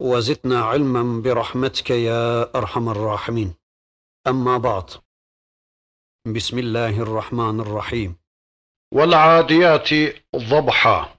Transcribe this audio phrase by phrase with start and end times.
[0.00, 3.54] وزدنا علما برحمتك يا أرحم الراحمين.
[4.26, 4.90] أما بعد
[6.26, 8.16] بسم الله الرحمن الرحيم.
[8.94, 9.88] والعاديات
[10.36, 11.14] ضبحا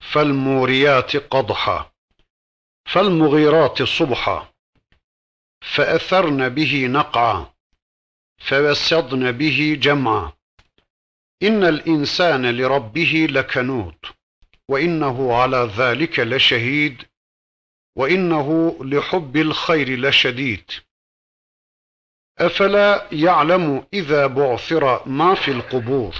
[0.00, 1.92] فالموريات قضحا
[2.84, 4.52] فالمغيرات صبحا
[5.74, 7.46] فأثرن به نقعا
[8.38, 10.32] فوسطن به جمعا.
[11.42, 13.96] إن الإنسان لربه لكنود
[14.68, 17.09] وإنه على ذلك لشهيد
[18.00, 20.70] وإنه لحب الخير لشديد
[22.38, 26.14] أفلا يعلم إذا بعثر ما في القبور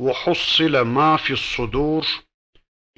[0.00, 2.06] وحصل ما في الصدور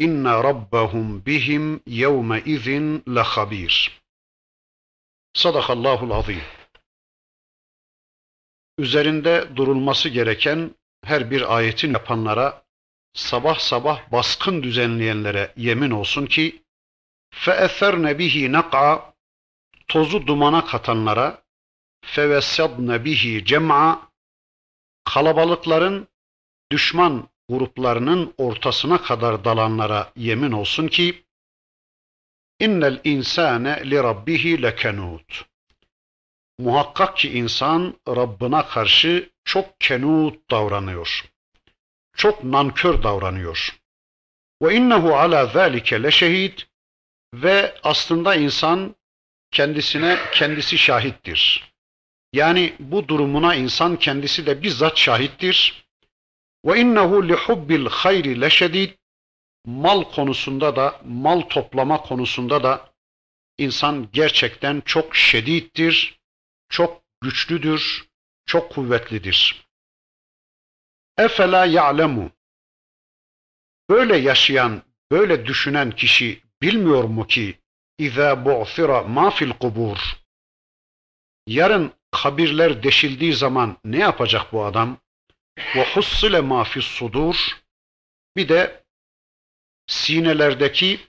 [0.00, 2.68] إن ربهم بهم يومئذ
[3.06, 3.92] لخبير
[5.36, 6.42] صدق الله العظيم
[8.78, 12.62] Üzerinde durulması gereken her bir ayetin yapanlara,
[13.14, 16.61] sabah sabah baskın düzenleyenlere yemin olsun ki
[17.32, 19.12] فَاَثَرْنَ bihi nak'a
[19.88, 21.42] Tozu dumana katanlara
[22.04, 24.10] فَوَسَّدْنَ bihi cem'a
[25.04, 26.08] Kalabalıkların
[26.72, 31.24] düşman gruplarının ortasına kadar dalanlara yemin olsun ki
[32.60, 35.44] innel insane li rabbihi lekenut.
[36.58, 41.24] Muhakkak ki insan Rabbına karşı çok kenut davranıyor.
[42.16, 43.78] Çok nankör davranıyor.
[44.62, 46.58] Ve innehu ala zalike leşehid
[47.34, 48.96] ve aslında insan
[49.50, 51.72] kendisine kendisi şahittir.
[52.32, 55.86] Yani bu durumuna insan kendisi de bizzat şahittir.
[56.64, 58.90] Ve innehu li hubbil hayri leşedid
[59.64, 62.92] mal konusunda da, mal toplama konusunda da
[63.58, 66.20] insan gerçekten çok şedittir,
[66.68, 68.08] çok güçlüdür,
[68.46, 69.66] çok kuvvetlidir.
[71.18, 72.30] Efela ya'lemu
[73.90, 77.58] Böyle yaşayan, böyle düşünen kişi bilmiyor mu ki
[77.98, 79.98] İza bu'thira ma fil kubur
[81.46, 84.98] Yarın kabirler deşildiği zaman ne yapacak bu adam?
[85.94, 87.36] Hussile ma fis sudur
[88.36, 88.84] Bir de
[89.86, 91.00] sinelerdeki,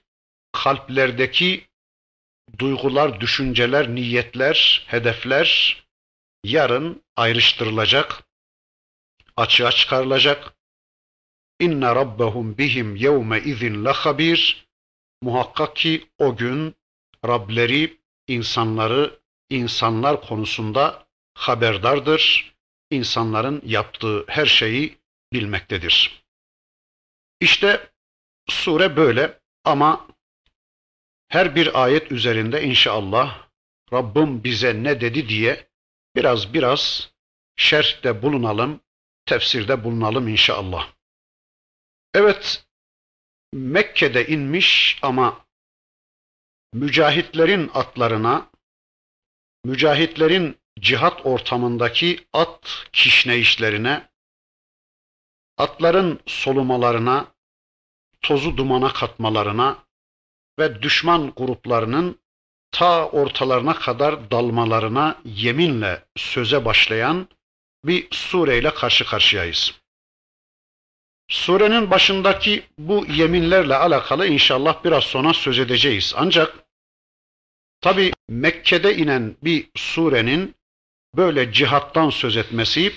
[0.52, 1.68] kalplerdeki
[2.60, 5.78] duygular, düşünceler, niyetler, hedefler
[6.44, 8.24] yarın ayrıştırılacak,
[9.38, 10.54] açığa çıkarılacak.
[11.60, 14.63] İnne rabbahum bihim yevme izin habir.
[15.24, 16.76] Muhakkak ki o gün
[17.26, 17.98] Rableri
[18.28, 19.20] insanları,
[19.50, 22.54] insanlar konusunda haberdardır.
[22.92, 24.98] İnsanların yaptığı her şeyi
[25.34, 26.24] bilmektedir.
[27.40, 27.92] İşte
[28.50, 30.08] Sure böyle ama
[31.28, 33.48] her bir ayet üzerinde inşallah
[33.94, 35.68] Rabbim bize ne dedi diye
[36.16, 37.12] biraz biraz
[37.56, 38.82] şerhte bulunalım,
[39.26, 40.90] tefsirde bulunalım inşallah.
[42.14, 42.66] Evet,
[43.54, 45.46] Mekke'de inmiş ama
[46.74, 48.50] mücahitlerin atlarına,
[49.66, 54.10] mücahitlerin cihat ortamındaki at kişneyişlerine,
[55.58, 57.28] atların solumalarına,
[58.22, 59.78] tozu dumana katmalarına
[60.60, 62.20] ve düşman gruplarının
[62.72, 67.28] ta ortalarına kadar dalmalarına yeminle söze başlayan
[67.86, 69.83] bir sureyle karşı karşıyayız.
[71.34, 76.14] Surenin başındaki bu yeminlerle alakalı inşallah biraz sonra söz edeceğiz.
[76.18, 76.56] Ancak
[77.82, 80.56] tabi Mekke'de inen bir surenin
[81.16, 82.94] böyle cihattan söz etmesi,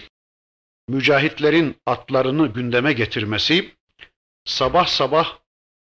[0.88, 3.74] mücahitlerin atlarını gündeme getirmesi,
[4.44, 5.38] sabah sabah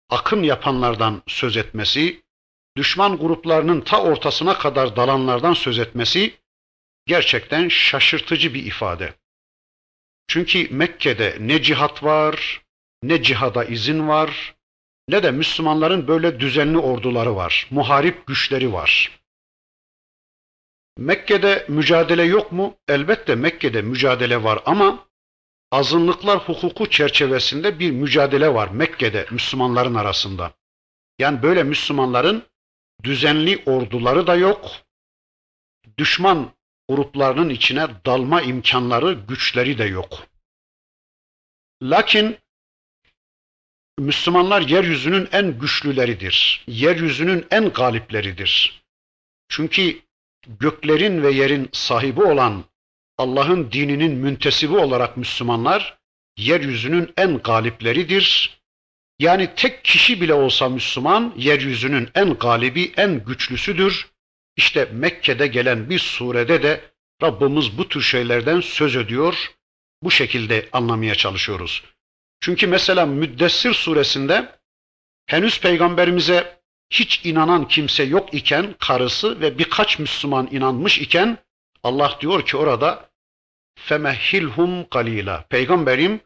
[0.09, 2.21] akın yapanlardan söz etmesi,
[2.77, 6.33] düşman gruplarının ta ortasına kadar dalanlardan söz etmesi
[7.05, 9.13] gerçekten şaşırtıcı bir ifade.
[10.27, 12.61] Çünkü Mekke'de ne cihat var,
[13.03, 14.55] ne cihada izin var,
[15.09, 19.19] ne de Müslümanların böyle düzenli orduları var, muharip güçleri var.
[20.97, 22.77] Mekke'de mücadele yok mu?
[22.87, 25.07] Elbette Mekke'de mücadele var ama
[25.71, 30.53] azınlıklar hukuku çerçevesinde bir mücadele var Mekke'de Müslümanların arasında.
[31.19, 32.43] Yani böyle Müslümanların
[33.03, 34.71] düzenli orduları da yok.
[35.97, 36.51] Düşman
[36.89, 40.27] gruplarının içine dalma imkanları, güçleri de yok.
[41.83, 42.37] Lakin
[43.99, 46.63] Müslümanlar yeryüzünün en güçlüleridir.
[46.67, 48.83] Yeryüzünün en galipleridir.
[49.49, 49.99] Çünkü
[50.47, 52.63] göklerin ve yerin sahibi olan
[53.17, 55.97] Allah'ın dininin müntesibi olarak Müslümanlar
[56.37, 58.57] yeryüzünün en galipleridir.
[59.19, 64.07] Yani tek kişi bile olsa Müslüman yeryüzünün en galibi, en güçlüsüdür.
[64.57, 66.81] İşte Mekke'de gelen bir surede de
[67.23, 69.51] Rabbimiz bu tür şeylerden söz ediyor.
[70.03, 71.83] Bu şekilde anlamaya çalışıyoruz.
[72.41, 74.55] Çünkü mesela Müddessir suresinde
[75.25, 76.59] henüz peygamberimize
[76.89, 81.37] hiç inanan kimse yok iken karısı ve birkaç Müslüman inanmış iken
[81.83, 83.09] Allah diyor ki orada
[83.75, 85.45] femehhilhum galila.
[85.49, 86.21] Peygamberim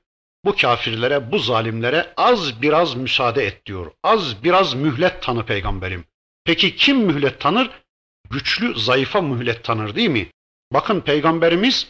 [0.46, 3.92] bu kafirlere, bu zalimlere az biraz müsaade et diyor.
[4.04, 6.06] Az biraz mühlet tanı peygamberim.
[6.46, 7.70] Peki kim mühlet tanır?
[8.30, 10.32] Güçlü, zayıfa mühlet tanır değil mi?
[10.74, 11.88] Bakın peygamberimiz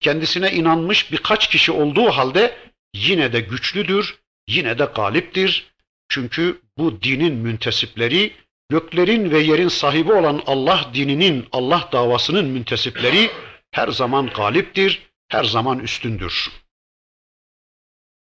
[0.00, 2.56] kendisine inanmış birkaç kişi olduğu halde
[2.94, 4.18] yine de güçlüdür,
[4.48, 5.74] yine de galiptir.
[6.08, 8.32] Çünkü bu dinin müntesipleri,
[8.68, 13.30] göklerin ve yerin sahibi olan Allah dininin, Allah davasının müntesipleri
[13.70, 16.50] her zaman galiptir, her zaman üstündür.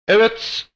[0.08, 0.68] Evet,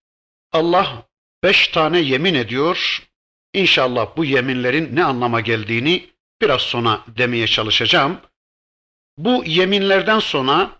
[0.52, 1.08] Allah
[1.42, 3.08] beş tane yemin ediyor.
[3.54, 6.10] İnşallah bu yeminlerin ne anlama geldiğini
[6.42, 8.20] biraz sonra demeye çalışacağım.
[9.18, 10.70] Bu yeminlerden sonra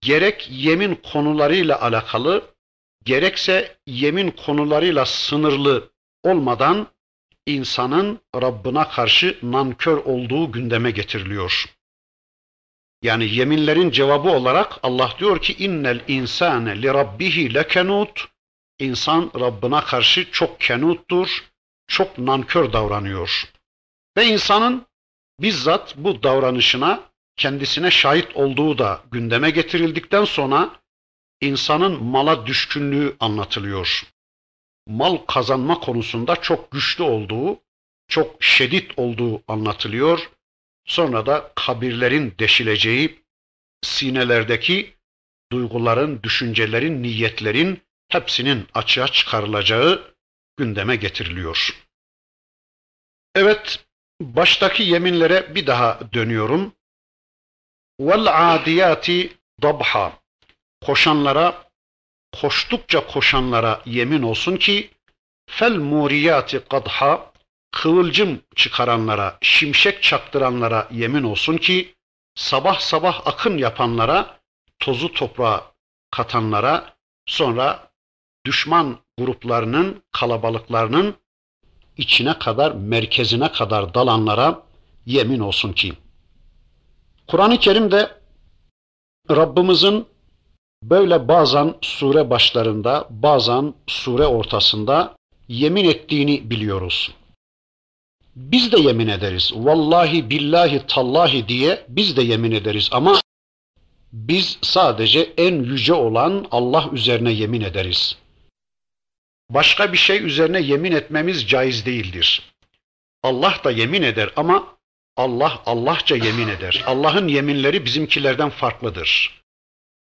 [0.00, 2.54] gerek yemin konularıyla alakalı
[3.04, 5.90] gerekse yemin konularıyla sınırlı
[6.22, 6.86] olmadan
[7.46, 11.64] insanın Rabbına karşı nankör olduğu gündeme getiriliyor.
[13.02, 18.28] Yani yeminlerin cevabı olarak Allah diyor ki innel insane li rabbihi lekenut.
[18.78, 21.44] İnsan Rabbına karşı çok kenuttur,
[21.86, 23.52] çok nankör davranıyor.
[24.16, 24.86] Ve insanın
[25.40, 30.80] bizzat bu davranışına kendisine şahit olduğu da gündeme getirildikten sonra
[31.40, 34.02] insanın mala düşkünlüğü anlatılıyor.
[34.86, 37.60] Mal kazanma konusunda çok güçlü olduğu,
[38.08, 40.30] çok şiddet olduğu anlatılıyor.
[40.86, 43.22] Sonra da kabirlerin deşileceği,
[43.82, 44.94] sinelerdeki
[45.52, 50.14] duyguların, düşüncelerin, niyetlerin hepsinin açığa çıkarılacağı
[50.56, 51.82] gündeme getiriliyor.
[53.34, 53.84] Evet,
[54.36, 56.72] baştaki yeminlere bir daha dönüyorum.
[58.00, 59.32] Vel adiyati
[59.62, 60.12] dabha.
[60.86, 61.64] Koşanlara,
[62.40, 64.90] koştukça koşanlara yemin olsun ki
[65.50, 67.32] fel muriyati kadha
[67.72, 71.94] kıvılcım çıkaranlara, şimşek çaktıranlara yemin olsun ki
[72.34, 74.40] sabah sabah akın yapanlara,
[74.78, 75.72] tozu toprağa
[76.10, 76.96] katanlara,
[77.26, 77.92] sonra
[78.46, 81.21] düşman gruplarının, kalabalıklarının
[81.96, 84.62] içine kadar, merkezine kadar dalanlara
[85.06, 85.92] yemin olsun ki.
[87.26, 88.10] Kur'an-ı Kerim'de
[89.30, 90.06] Rabbimizin
[90.82, 95.16] böyle bazen sure başlarında, bazen sure ortasında
[95.48, 97.10] yemin ettiğini biliyoruz.
[98.36, 99.52] Biz de yemin ederiz.
[99.56, 103.20] Vallahi billahi tallahi diye biz de yemin ederiz ama
[104.12, 108.16] biz sadece en yüce olan Allah üzerine yemin ederiz.
[109.54, 112.52] Başka bir şey üzerine yemin etmemiz caiz değildir.
[113.22, 114.76] Allah da yemin eder ama
[115.16, 116.84] Allah Allahça yemin eder.
[116.86, 119.42] Allah'ın yeminleri bizimkilerden farklıdır.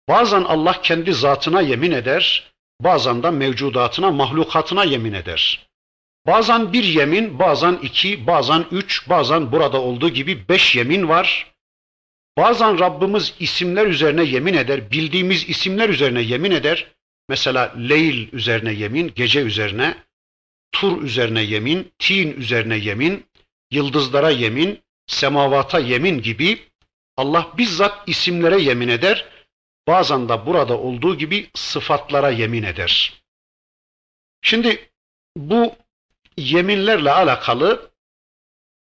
[0.08, 5.68] Bazen Allah kendi zatına yemin eder, bazen de mevcudatına, mahlukatına yemin eder.
[6.28, 11.54] Bazen bir yemin, bazen iki, bazen üç, bazen burada olduğu gibi beş yemin var.
[12.38, 16.88] Bazen Rabbimiz isimler üzerine yemin eder, bildiğimiz isimler üzerine yemin eder.
[17.30, 20.04] Mesela Leyl üzerine yemin, gece üzerine,
[20.72, 23.26] Tur üzerine yemin, Tin üzerine yemin,
[23.72, 26.68] yıldızlara yemin, semavata yemin gibi
[27.18, 29.26] Allah bizzat isimlere yemin eder.
[29.88, 33.24] Bazen de burada olduğu gibi sıfatlara yemin eder.
[34.42, 34.90] Şimdi
[35.38, 35.76] bu
[36.38, 37.92] yeminlerle alakalı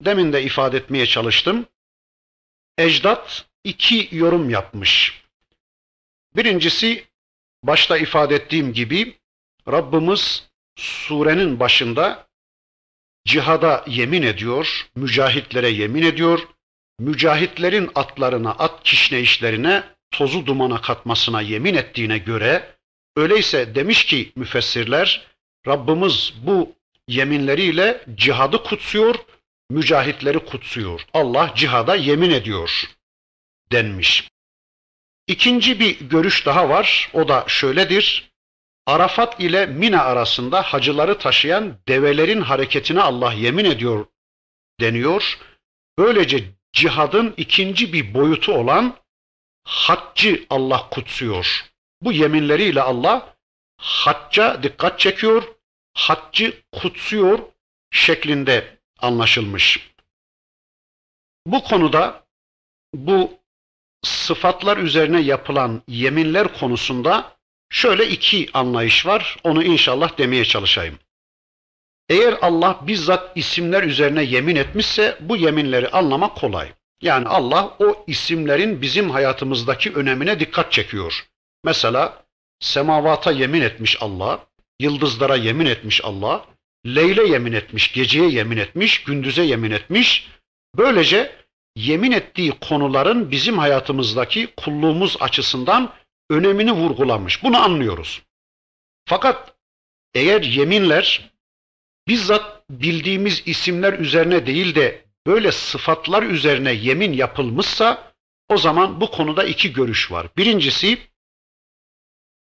[0.00, 1.66] demin de ifade etmeye çalıştım.
[2.78, 5.22] Ecdat iki yorum yapmış.
[6.36, 7.04] Birincisi
[7.66, 9.16] başta ifade ettiğim gibi
[9.68, 12.26] Rabbimiz surenin başında
[13.24, 16.48] cihada yemin ediyor, mücahitlere yemin ediyor,
[16.98, 22.76] mücahitlerin atlarına, at kişneyişlerine, tozu dumana katmasına yemin ettiğine göre,
[23.16, 25.26] öyleyse demiş ki müfessirler,
[25.66, 26.72] Rabbimiz bu
[27.08, 29.14] yeminleriyle cihadı kutsuyor,
[29.70, 31.06] mücahitleri kutsuyor.
[31.14, 32.84] Allah cihada yemin ediyor
[33.72, 34.28] denmiş.
[35.26, 37.10] İkinci bir görüş daha var.
[37.12, 38.32] O da şöyledir.
[38.86, 44.06] Arafat ile Mina arasında hacıları taşıyan develerin hareketine Allah yemin ediyor
[44.80, 45.38] deniyor.
[45.98, 48.96] Böylece cihadın ikinci bir boyutu olan
[49.64, 51.64] haccı Allah kutsuyor.
[52.00, 53.36] Bu yeminleriyle Allah
[53.76, 55.42] hacca dikkat çekiyor,
[55.94, 57.38] haccı kutsuyor
[57.90, 59.90] şeklinde anlaşılmış.
[61.46, 62.26] bu konuda
[62.94, 63.38] bu
[64.06, 67.36] sıfatlar üzerine yapılan yeminler konusunda
[67.70, 69.36] şöyle iki anlayış var.
[69.44, 70.98] Onu inşallah demeye çalışayım.
[72.08, 76.72] Eğer Allah bizzat isimler üzerine yemin etmişse bu yeminleri anlamak kolay.
[77.02, 81.26] Yani Allah o isimlerin bizim hayatımızdaki önemine dikkat çekiyor.
[81.64, 82.24] Mesela
[82.60, 84.46] semavata yemin etmiş Allah,
[84.80, 86.44] yıldızlara yemin etmiş Allah,
[86.86, 90.28] leyle yemin etmiş, geceye yemin etmiş, gündüze yemin etmiş.
[90.76, 91.45] Böylece
[91.76, 95.94] yemin ettiği konuların bizim hayatımızdaki kulluğumuz açısından
[96.30, 97.42] önemini vurgulamış.
[97.42, 98.22] Bunu anlıyoruz.
[99.04, 99.54] Fakat
[100.14, 101.30] eğer yeminler
[102.08, 108.12] bizzat bildiğimiz isimler üzerine değil de böyle sıfatlar üzerine yemin yapılmışsa
[108.48, 110.26] o zaman bu konuda iki görüş var.
[110.36, 110.98] Birincisi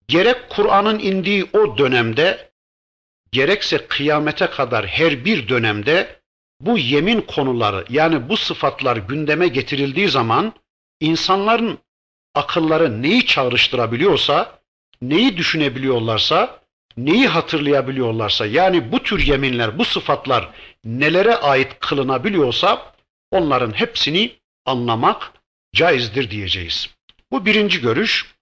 [0.09, 2.51] gerek Kur'an'ın indiği o dönemde
[3.33, 6.18] gerekse kıyamete kadar her bir dönemde
[6.61, 10.53] bu yemin konuları yani bu sıfatlar gündeme getirildiği zaman
[11.01, 11.79] insanların
[12.35, 14.59] akılları neyi çağrıştırabiliyorsa,
[15.03, 16.61] neyi düşünebiliyorlarsa,
[16.97, 20.51] neyi hatırlayabiliyorlarsa yani bu tür yeminler, bu sıfatlar
[20.85, 22.93] nelere ait kılınabiliyorsa
[23.31, 24.37] onların hepsini
[24.67, 25.33] anlamak
[25.75, 26.91] caizdir diyeceğiz.
[27.31, 28.35] Bu birinci görüş.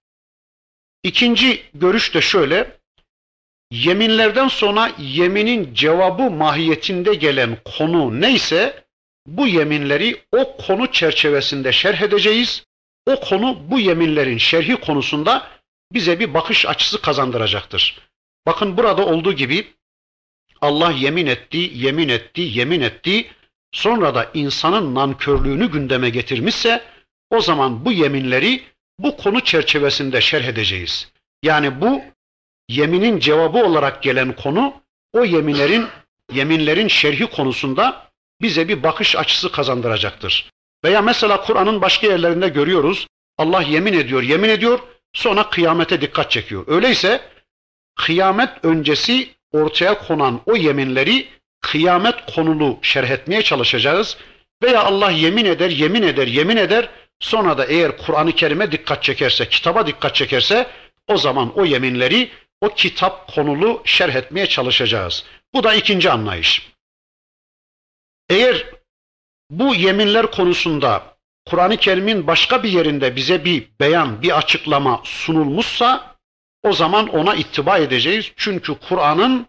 [1.03, 2.76] İkinci görüş de şöyle,
[3.71, 8.83] yeminlerden sonra yeminin cevabı mahiyetinde gelen konu neyse
[9.27, 12.63] bu yeminleri o konu çerçevesinde şerh edeceğiz.
[13.05, 15.47] O konu bu yeminlerin şerhi konusunda
[15.93, 17.99] bize bir bakış açısı kazandıracaktır.
[18.45, 19.67] Bakın burada olduğu gibi
[20.61, 23.27] Allah yemin etti, yemin etti, yemin etti.
[23.71, 26.83] Sonra da insanın nankörlüğünü gündeme getirmişse
[27.29, 28.63] o zaman bu yeminleri
[28.99, 31.11] bu konu çerçevesinde şerh edeceğiz.
[31.43, 32.01] Yani bu
[32.69, 34.73] yeminin cevabı olarak gelen konu
[35.13, 35.87] o yeminlerin
[36.33, 38.07] yeminlerin şerhi konusunda
[38.41, 40.51] bize bir bakış açısı kazandıracaktır.
[40.83, 43.07] Veya mesela Kur'an'ın başka yerlerinde görüyoruz.
[43.37, 44.79] Allah yemin ediyor, yemin ediyor,
[45.13, 46.63] sonra kıyamete dikkat çekiyor.
[46.67, 47.21] Öyleyse
[47.95, 51.27] kıyamet öncesi ortaya konan o yeminleri
[51.61, 54.17] kıyamet konulu şerh etmeye çalışacağız.
[54.63, 56.89] Veya Allah yemin eder, yemin eder, yemin eder.
[57.19, 60.67] Sonra da eğer Kur'an-ı Kerim'e dikkat çekerse, kitaba dikkat çekerse
[61.07, 62.29] o zaman o yeminleri
[62.61, 65.23] o kitap konulu şerh etmeye çalışacağız.
[65.53, 66.71] Bu da ikinci anlayış.
[68.29, 68.65] Eğer
[69.49, 76.15] bu yeminler konusunda Kur'an-ı Kerim'in başka bir yerinde bize bir beyan, bir açıklama sunulmuşsa
[76.63, 78.31] o zaman ona ittiba edeceğiz.
[78.35, 79.47] Çünkü Kur'an'ın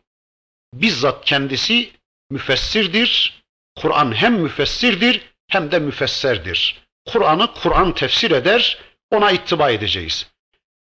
[0.75, 1.91] bizzat kendisi
[2.31, 3.43] müfessirdir.
[3.77, 6.83] Kur'an hem müfessirdir hem de müfesserdir.
[7.07, 8.79] Kur'an'ı Kur'an tefsir eder,
[9.11, 10.31] ona ittiba edeceğiz.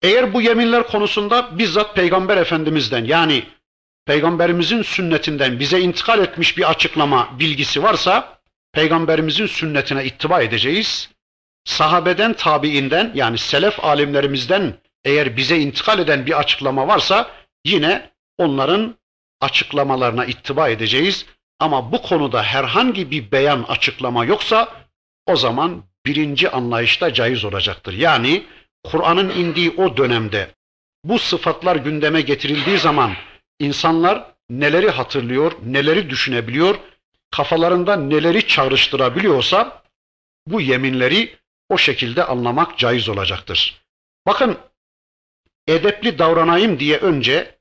[0.04, 3.44] Eğer bu yeminler konusunda bizzat Peygamber Efendimiz'den yani
[4.06, 8.40] Peygamberimizin sünnetinden bize intikal etmiş bir açıklama bilgisi varsa
[8.74, 11.10] Peygamberimizin sünnetine ittiba edeceğiz.
[11.66, 14.74] Sahabeden, tabiinden yani selef alimlerimizden
[15.06, 17.32] eğer bize intikal eden bir açıklama varsa
[17.66, 18.96] yine onların
[19.42, 21.26] açıklamalarına ittiba edeceğiz.
[21.60, 24.68] Ama bu konuda herhangi bir beyan açıklama yoksa
[25.28, 27.94] o zaman birinci anlayışta caiz olacaktır.
[27.94, 28.44] Yani
[28.84, 30.50] Kur'an'ın indiği o dönemde
[31.04, 33.14] bu sıfatlar gündeme getirildiği zaman
[33.60, 36.80] insanlar neleri hatırlıyor, neleri düşünebiliyor,
[37.32, 39.84] kafalarında neleri çağrıştırabiliyorsa
[40.48, 41.36] bu yeminleri
[41.70, 43.82] o şekilde anlamak caiz olacaktır.
[44.28, 44.58] Bakın
[45.68, 47.58] edepli davranayım diye önce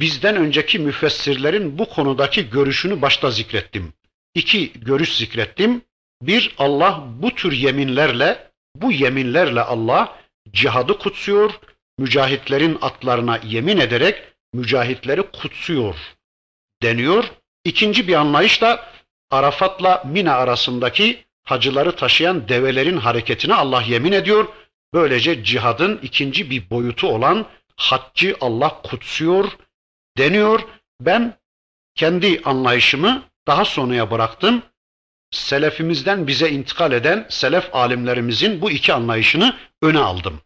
[0.00, 3.92] bizden önceki müfessirlerin bu konudaki görüşünü başta zikrettim.
[4.34, 5.82] İki görüş zikrettim.
[6.22, 10.17] Bir Allah bu tür yeminlerle, bu yeminlerle Allah
[10.52, 11.50] cihadı kutsuyor,
[11.98, 15.94] mücahitlerin atlarına yemin ederek mücahitleri kutsuyor
[16.82, 17.24] deniyor.
[17.64, 18.84] İkinci bir anlayış da
[19.30, 24.48] Arafat'la Mina arasındaki hacıları taşıyan develerin hareketine Allah yemin ediyor.
[24.94, 29.52] Böylece cihadın ikinci bir boyutu olan haccı Allah kutsuyor
[30.18, 30.60] deniyor.
[31.00, 31.38] Ben
[31.94, 34.62] kendi anlayışımı daha sonraya bıraktım.
[35.30, 40.40] Selefimizden bize intikal eden selef alimlerimizin bu iki anlayışını öne aldım.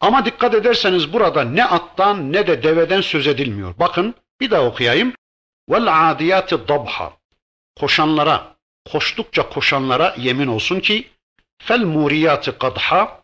[0.00, 3.74] Ama dikkat ederseniz burada ne attan ne de deveden söz edilmiyor.
[3.78, 5.12] Bakın bir daha okuyayım.
[5.70, 7.12] Vel adiyati dabha.
[7.80, 8.56] Koşanlara,
[8.92, 11.10] koştukça koşanlara yemin olsun ki
[11.62, 13.22] fel muriyati kadha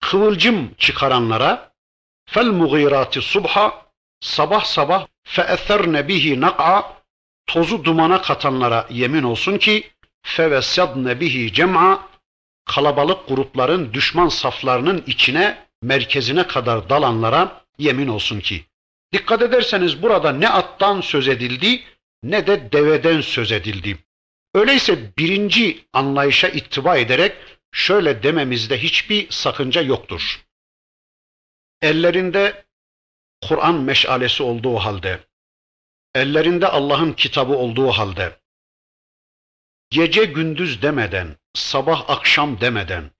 [0.00, 1.72] kıvılcım çıkaranlara
[2.26, 3.86] fel mugirati subha
[4.20, 6.99] sabah sabah fe etherne bihi nak'a
[7.52, 9.90] tozu dumana katanlara yemin olsun ki
[10.22, 12.08] fevesadne bihi cem'a
[12.64, 18.64] kalabalık grupların düşman saflarının içine merkezine kadar dalanlara yemin olsun ki.
[19.12, 21.82] Dikkat ederseniz burada ne attan söz edildi
[22.22, 23.98] ne de deveden söz edildi.
[24.54, 27.36] Öyleyse birinci anlayışa ittiba ederek
[27.72, 30.44] şöyle dememizde hiçbir sakınca yoktur.
[31.82, 32.64] Ellerinde
[33.48, 35.20] Kur'an meşalesi olduğu halde,
[36.14, 38.38] ellerinde Allah'ın kitabı olduğu halde,
[39.90, 43.10] gece gündüz demeden, sabah akşam demeden,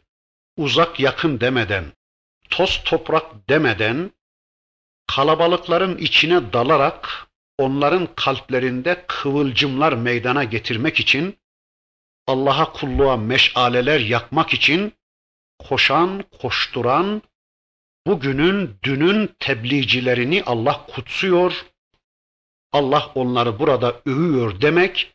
[0.56, 1.84] uzak yakın demeden,
[2.50, 4.12] toz toprak demeden,
[5.06, 7.26] kalabalıkların içine dalarak
[7.58, 11.38] onların kalplerinde kıvılcımlar meydana getirmek için,
[12.26, 14.94] Allah'a kulluğa meşaleler yakmak için
[15.58, 17.22] koşan, koşturan,
[18.06, 21.64] bugünün, dünün tebliğcilerini Allah kutsuyor,
[22.72, 25.14] Allah onları burada övüyor demek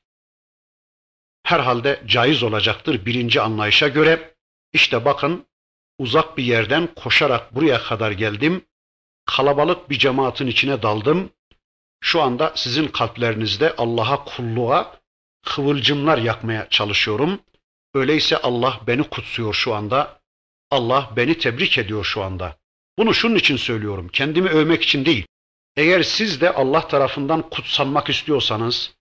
[1.44, 4.36] herhalde caiz olacaktır birinci anlayışa göre.
[4.74, 5.46] İşte bakın
[6.00, 8.66] uzak bir yerden koşarak buraya kadar geldim.
[9.26, 11.30] Kalabalık bir cemaatin içine daldım.
[12.02, 15.00] Şu anda sizin kalplerinizde Allah'a kulluğa
[15.46, 17.40] kıvılcımlar yakmaya çalışıyorum.
[17.94, 20.22] Öyleyse Allah beni kutsuyor şu anda.
[20.72, 22.58] Allah beni tebrik ediyor şu anda.
[23.00, 24.10] Bunu şunun için söylüyorum.
[24.14, 25.26] Kendimi övmek için değil.
[25.77, 28.94] Eğer siz de Allah tarafından kutsanmak istiyorsanız,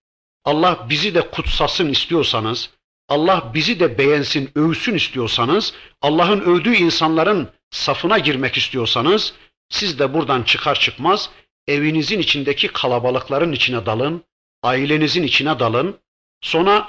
[0.44, 2.70] Allah bizi de kutsasın istiyorsanız,
[3.08, 9.34] Allah bizi de beğensin, övsün istiyorsanız, Allah'ın övdüğü insanların safına girmek istiyorsanız,
[9.68, 11.30] siz de buradan çıkar çıkmaz
[11.66, 14.24] evinizin içindeki kalabalıkların içine dalın,
[14.62, 15.98] ailenizin içine dalın,
[16.40, 16.88] sonra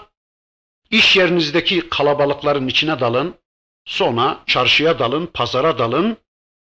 [0.92, 3.36] iş yerinizdeki kalabalıkların içine dalın,
[3.86, 6.18] sonra çarşıya dalın, pazara dalın,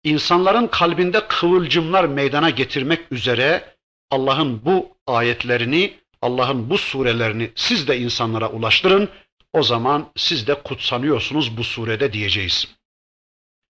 [0.03, 3.75] insanların kalbinde kıvılcımlar meydana getirmek üzere
[4.11, 9.09] Allah'ın bu ayetlerini, Allah'ın bu surelerini siz de insanlara ulaştırın.
[9.53, 12.67] O zaman siz de kutsanıyorsunuz bu surede diyeceğiz.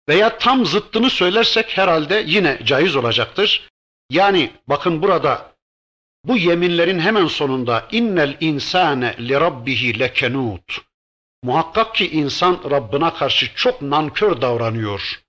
[0.09, 3.69] Veya tam zıttını söylersek herhalde yine caiz olacaktır.
[4.09, 5.55] Yani bakın burada
[6.25, 10.81] bu yeminlerin hemen sonunda innel insane li rabbihi lekenut.
[11.43, 15.21] Muhakkak ki insan Rabbine karşı çok nankör davranıyor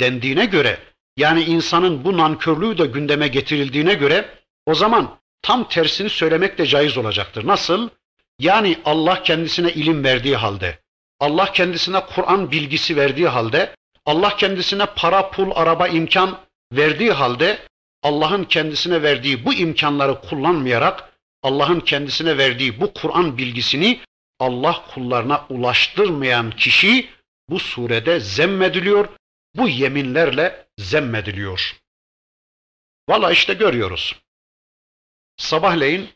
[0.00, 0.78] dendiğine göre
[1.16, 4.28] yani insanın bu nankörlüğü de gündeme getirildiğine göre
[4.66, 7.46] o zaman tam tersini söylemek de caiz olacaktır.
[7.46, 7.88] Nasıl?
[8.38, 10.78] Yani Allah kendisine ilim verdiği halde,
[11.20, 13.74] Allah kendisine Kur'an bilgisi verdiği halde,
[14.06, 16.38] Allah kendisine para, pul, araba, imkan
[16.72, 17.58] verdiği halde
[18.02, 24.00] Allah'ın kendisine verdiği bu imkanları kullanmayarak Allah'ın kendisine verdiği bu Kur'an bilgisini
[24.40, 27.08] Allah kullarına ulaştırmayan kişi
[27.48, 29.08] bu surede zemmediliyor,
[29.56, 31.76] bu yeminlerle zemmediliyor.
[33.08, 34.16] Valla işte görüyoruz.
[35.36, 36.10] Sabahleyin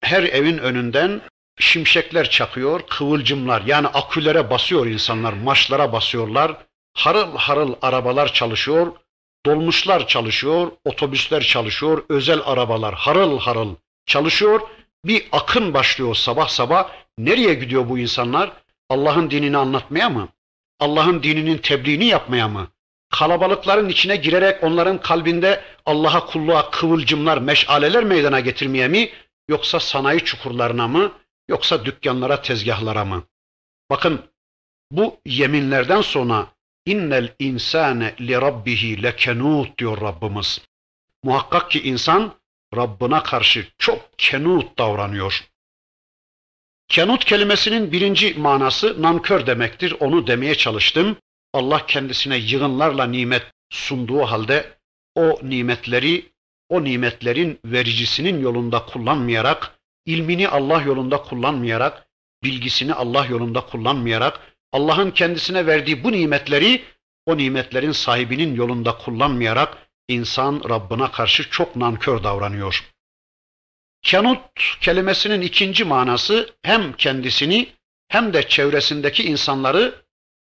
[0.00, 1.20] her evin önünden
[1.58, 6.66] şimşekler çakıyor, kıvılcımlar yani akülere basıyor insanlar, maçlara basıyorlar.
[6.96, 8.92] Harıl harıl arabalar çalışıyor,
[9.46, 13.76] dolmuşlar çalışıyor, otobüsler çalışıyor, özel arabalar harıl harıl
[14.06, 14.60] çalışıyor.
[15.04, 16.92] Bir akın başlıyor sabah sabah.
[17.18, 18.52] Nereye gidiyor bu insanlar?
[18.88, 20.28] Allah'ın dinini anlatmaya mı?
[20.80, 22.68] Allah'ın dininin tebliğini yapmaya mı?
[23.14, 29.10] Kalabalıkların içine girerek onların kalbinde Allah'a kulluğa kıvılcımlar, meşaleler meydana getirmeye mi?
[29.48, 31.12] Yoksa sanayi çukurlarına mı?
[31.48, 33.22] Yoksa dükkanlara, tezgahlara mı?
[33.90, 34.22] Bakın
[34.90, 36.46] bu yeminlerden sonra
[36.86, 40.60] innel insane li rabbihi lekenut diyor Rabbimiz.
[41.22, 42.34] Muhakkak ki insan
[42.76, 45.44] Rabbına karşı çok kenut davranıyor.
[46.88, 49.96] Kenut kelimesinin birinci manası nankör demektir.
[50.00, 51.16] Onu demeye çalıştım.
[51.54, 54.78] Allah kendisine yığınlarla nimet sunduğu halde
[55.14, 56.32] o nimetleri,
[56.68, 62.06] o nimetlerin vericisinin yolunda kullanmayarak, ilmini Allah yolunda kullanmayarak,
[62.42, 64.40] bilgisini Allah yolunda kullanmayarak,
[64.72, 66.84] Allah'ın kendisine verdiği bu nimetleri
[67.26, 72.84] o nimetlerin sahibinin yolunda kullanmayarak insan Rabbına karşı çok nankör davranıyor.
[74.02, 74.40] Kenut
[74.80, 77.68] kelimesinin ikinci manası hem kendisini
[78.08, 80.03] hem de çevresindeki insanları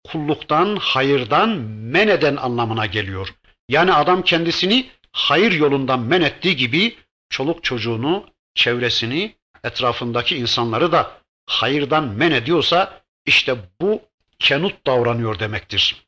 [0.04, 3.34] kulluktan, hayırdan men eden anlamına geliyor.
[3.70, 6.98] Yani adam kendisini hayır yolundan men ettiği gibi
[7.30, 11.12] çoluk çocuğunu, çevresini, etrafındaki insanları da
[11.46, 14.02] hayırdan men ediyorsa işte bu
[14.39, 16.06] kenut davranıyor demektir.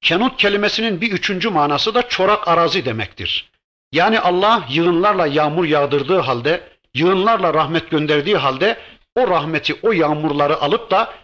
[0.00, 3.50] Kenut kelimesinin bir üçüncü manası da çorak arazi demektir.
[3.92, 8.78] Yani Allah yığınlarla yağmur yağdırdığı halde, yığınlarla rahmet gönderdiği halde
[9.14, 11.14] o rahmeti, o yağmurları alıp da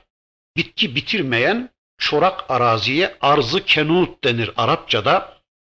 [0.57, 5.37] bitki bitirmeyen çorak araziye arzı kenut denir Arapçada.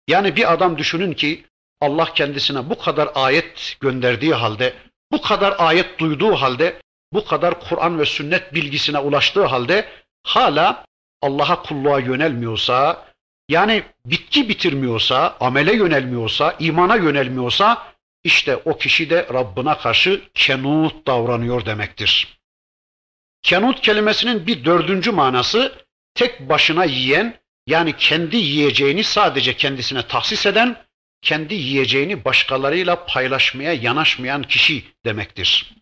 [0.07, 1.45] Yani bir adam düşünün ki
[1.81, 4.73] Allah kendisine bu kadar ayet gönderdiği halde,
[5.11, 6.81] bu kadar ayet duyduğu halde,
[7.13, 9.89] bu kadar Kur'an ve sünnet bilgisine ulaştığı halde
[10.23, 10.85] hala
[11.21, 13.07] Allah'a kulluğa yönelmiyorsa,
[13.49, 17.87] yani bitki bitirmiyorsa, amele yönelmiyorsa, imana yönelmiyorsa
[18.23, 22.39] işte o kişi de Rabbına karşı kenut davranıyor demektir.
[23.41, 25.86] Kenut kelimesinin bir dördüncü manası
[26.17, 30.85] tek başına yiyen yani kendi yiyeceğini sadece kendisine tahsis eden,
[31.21, 35.73] kendi yiyeceğini başkalarıyla paylaşmaya yanaşmayan kişi demektir.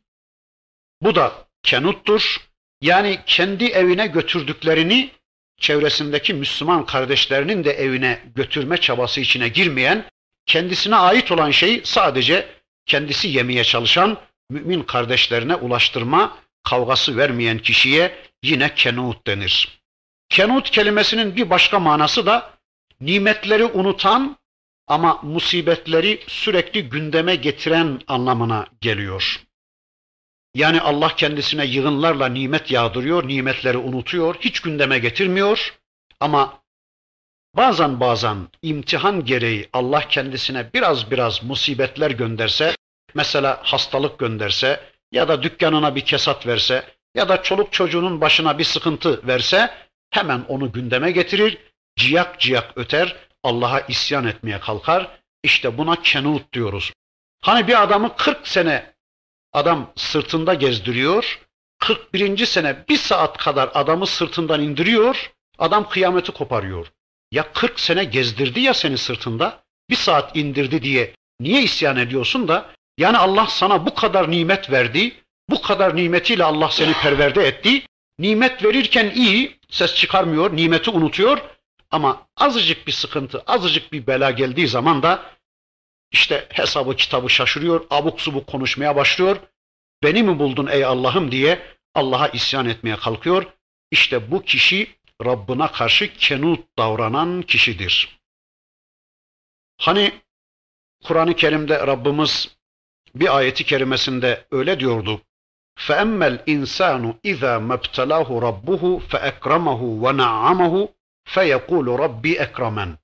[1.01, 2.37] Bu da kenuttur.
[2.81, 5.11] Yani kendi evine götürdüklerini
[5.59, 10.09] çevresindeki Müslüman kardeşlerinin de evine götürme çabası içine girmeyen,
[10.45, 12.47] kendisine ait olan şeyi sadece
[12.85, 14.17] kendisi yemeye çalışan
[14.49, 19.84] mümin kardeşlerine ulaştırma kavgası vermeyen kişiye yine kenut denir.
[20.35, 22.53] Kenut kelimesinin bir başka manası da
[23.01, 24.37] nimetleri unutan
[24.87, 29.41] ama musibetleri sürekli gündeme getiren anlamına geliyor.
[30.55, 35.77] Yani Allah kendisine yığınlarla nimet yağdırıyor, nimetleri unutuyor, hiç gündeme getirmiyor.
[36.19, 36.61] Ama
[37.53, 42.75] bazen bazen imtihan gereği Allah kendisine biraz biraz musibetler gönderse,
[43.13, 44.79] mesela hastalık gönderse
[45.11, 46.83] ya da dükkanına bir kesat verse
[47.15, 51.57] ya da çoluk çocuğunun başına bir sıkıntı verse hemen onu gündeme getirir,
[51.95, 55.19] ciyak ciyak öter, Allah'a isyan etmeye kalkar.
[55.43, 56.93] İşte buna kenut diyoruz.
[57.41, 58.93] Hani bir adamı 40 sene
[59.53, 61.39] adam sırtında gezdiriyor.
[61.79, 62.45] 41.
[62.45, 65.31] sene bir saat kadar adamı sırtından indiriyor.
[65.57, 66.87] Adam kıyameti koparıyor.
[67.31, 69.63] Ya 40 sene gezdirdi ya seni sırtında.
[69.89, 75.13] Bir saat indirdi diye niye isyan ediyorsun da yani Allah sana bu kadar nimet verdi.
[75.49, 77.81] Bu kadar nimetiyle Allah seni perverde etti.
[78.19, 81.41] Nimet verirken iyi, ses çıkarmıyor, nimeti unutuyor.
[81.91, 85.25] Ama azıcık bir sıkıntı, azıcık bir bela geldiği zaman da
[86.11, 89.37] işte hesabı kitabı şaşırıyor, abuk subuk konuşmaya başlıyor.
[90.03, 93.45] Beni mi buldun ey Allah'ım diye Allah'a isyan etmeye kalkıyor.
[93.91, 98.19] İşte bu kişi Rabbına karşı kenut davranan kişidir.
[99.77, 100.21] Hani
[101.03, 102.57] Kur'an-ı Kerim'de Rabbimiz
[103.15, 105.21] bir ayeti kerimesinde öyle diyordu.
[105.75, 110.89] فأما الإنسان إذا ما ابتلاه ربه فأكرمه ونعمه
[111.25, 112.95] فيقول ربي أكرمن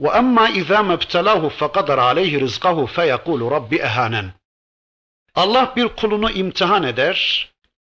[0.00, 4.32] وأما إذا ما ابتلاه فقدر عليه rızkahu feyekulu Rabbi ehanen.
[5.34, 7.48] Allah bir kulunu imtihan eder,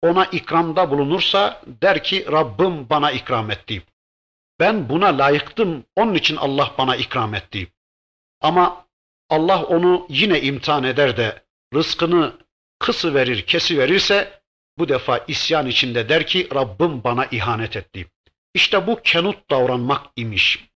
[0.03, 3.83] ona ikramda bulunursa der ki Rabbim bana ikram etti.
[4.61, 7.73] Ben buna layıktım, onun için Allah bana ikram etti.
[8.41, 8.87] Ama
[9.31, 11.43] Allah onu yine imtihan eder de
[11.75, 12.33] rızkını
[12.79, 14.41] kısı verir, kesi verirse
[14.79, 18.07] bu defa isyan içinde der ki Rabbim bana ihanet etti.
[18.55, 20.69] İşte bu kenut davranmak imiş.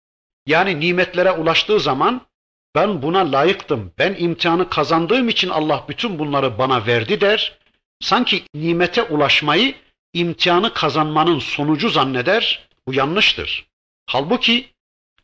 [0.47, 2.27] Yani nimetlere ulaştığı zaman
[2.75, 7.59] ben buna layıktım, ben imtihanı kazandığım için Allah bütün bunları bana verdi der.
[8.01, 9.75] Sanki nimete ulaşmayı
[10.13, 12.69] imtihanı kazanmanın sonucu zanneder.
[12.87, 13.67] Bu yanlıştır.
[14.07, 14.73] Halbuki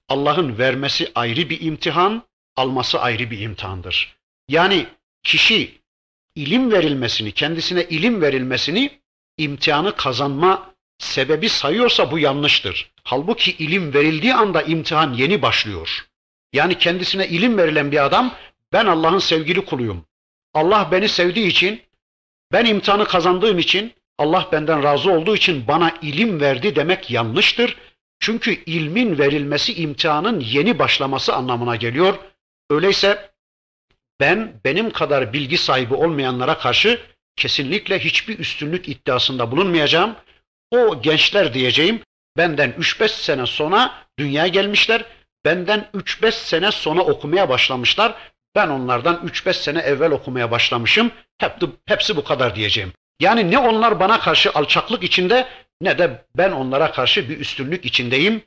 [0.08, 2.22] Allah'ın vermesi ayrı bir imtihan,
[2.56, 4.16] alması ayrı bir imtihandır.
[4.48, 4.86] Yani
[5.22, 5.78] kişi
[6.38, 8.90] ilim verilmesini, kendisine ilim verilmesini
[9.38, 12.90] imtihanı kazanma sebebi sayıyorsa bu yanlıştır.
[13.04, 16.06] Halbuki ilim verildiği anda imtihan yeni başlıyor.
[16.52, 18.34] Yani kendisine ilim verilen bir adam
[18.72, 20.04] ben Allah'ın sevgili kuluyum.
[20.54, 21.82] Allah beni sevdiği için,
[22.52, 27.76] ben imtihanı kazandığım için, Allah benden razı olduğu için bana ilim verdi demek yanlıştır.
[28.20, 32.18] Çünkü ilmin verilmesi imtihanın yeni başlaması anlamına geliyor.
[32.70, 33.30] Öyleyse
[34.20, 37.00] ben benim kadar bilgi sahibi olmayanlara karşı
[37.36, 40.16] kesinlikle hiçbir üstünlük iddiasında bulunmayacağım.
[40.70, 42.00] O gençler diyeceğim
[42.36, 45.04] benden 3-5 sene sonra dünyaya gelmişler
[45.44, 48.14] Benden 3-5 sene sonra okumaya başlamışlar.
[48.54, 51.10] Ben onlardan 3-5 sene evvel okumaya başlamışım.
[51.38, 51.52] Hep,
[51.86, 52.92] hepsi bu kadar diyeceğim.
[53.20, 55.48] Yani ne onlar bana karşı alçaklık içinde
[55.80, 58.42] ne de ben onlara karşı bir üstünlük içindeyim.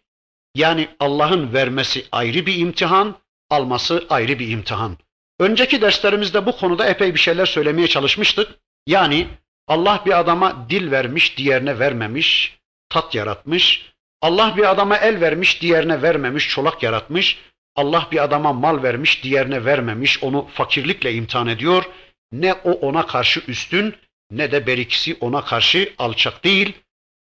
[0.55, 3.15] Yani Allah'ın vermesi ayrı bir imtihan,
[3.49, 4.97] alması ayrı bir imtihan.
[5.41, 8.51] Önceki derslerimizde bu konuda epey bir şeyler söylemeye çalışmıştık.
[8.87, 9.27] Yani
[9.67, 12.57] Allah bir adama dil vermiş, diğerine vermemiş,
[12.89, 17.39] tat yaratmış, Allah bir adama el vermiş, diğerine vermemiş, çolak yaratmış.
[17.75, 21.83] Allah bir adama mal vermiş, diğerine vermemiş, onu fakirlikle imtihan ediyor.
[22.31, 23.95] Ne o ona karşı üstün,
[24.31, 26.73] ne de berikisi ona karşı alçak değil.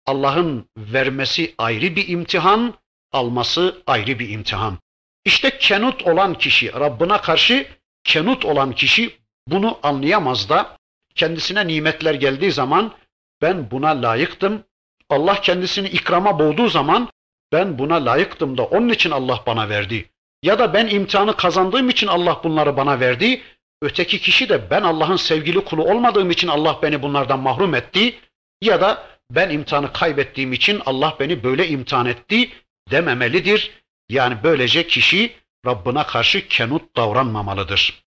[0.06, 2.74] Allah'ın vermesi ayrı bir imtihan,
[3.12, 4.78] alması ayrı bir imtihan.
[5.26, 7.68] İşte kenut olan kişi, Rabbına karşı
[8.04, 10.78] kenut olan kişi bunu anlayamaz da
[11.16, 12.94] kendisine nimetler geldiği zaman
[13.42, 14.64] ben buna layıktım,
[15.10, 17.10] Allah kendisini ikrama boğduğu zaman
[17.52, 20.10] ben buna layıktım da onun için Allah bana verdi.
[20.44, 23.42] Ya da ben imtihanı kazandığım için Allah bunları bana verdi.
[23.82, 28.16] Öteki kişi de ben Allah'ın sevgili kulu olmadığım için Allah beni bunlardan mahrum etti.
[28.62, 32.50] Ya da ben imtihanı kaybettiğim için Allah beni böyle imtihan etti
[32.92, 33.72] dememelidir.
[34.10, 35.34] Yani böylece kişi
[35.66, 38.04] Rabbına karşı kenut davranmamalıdır.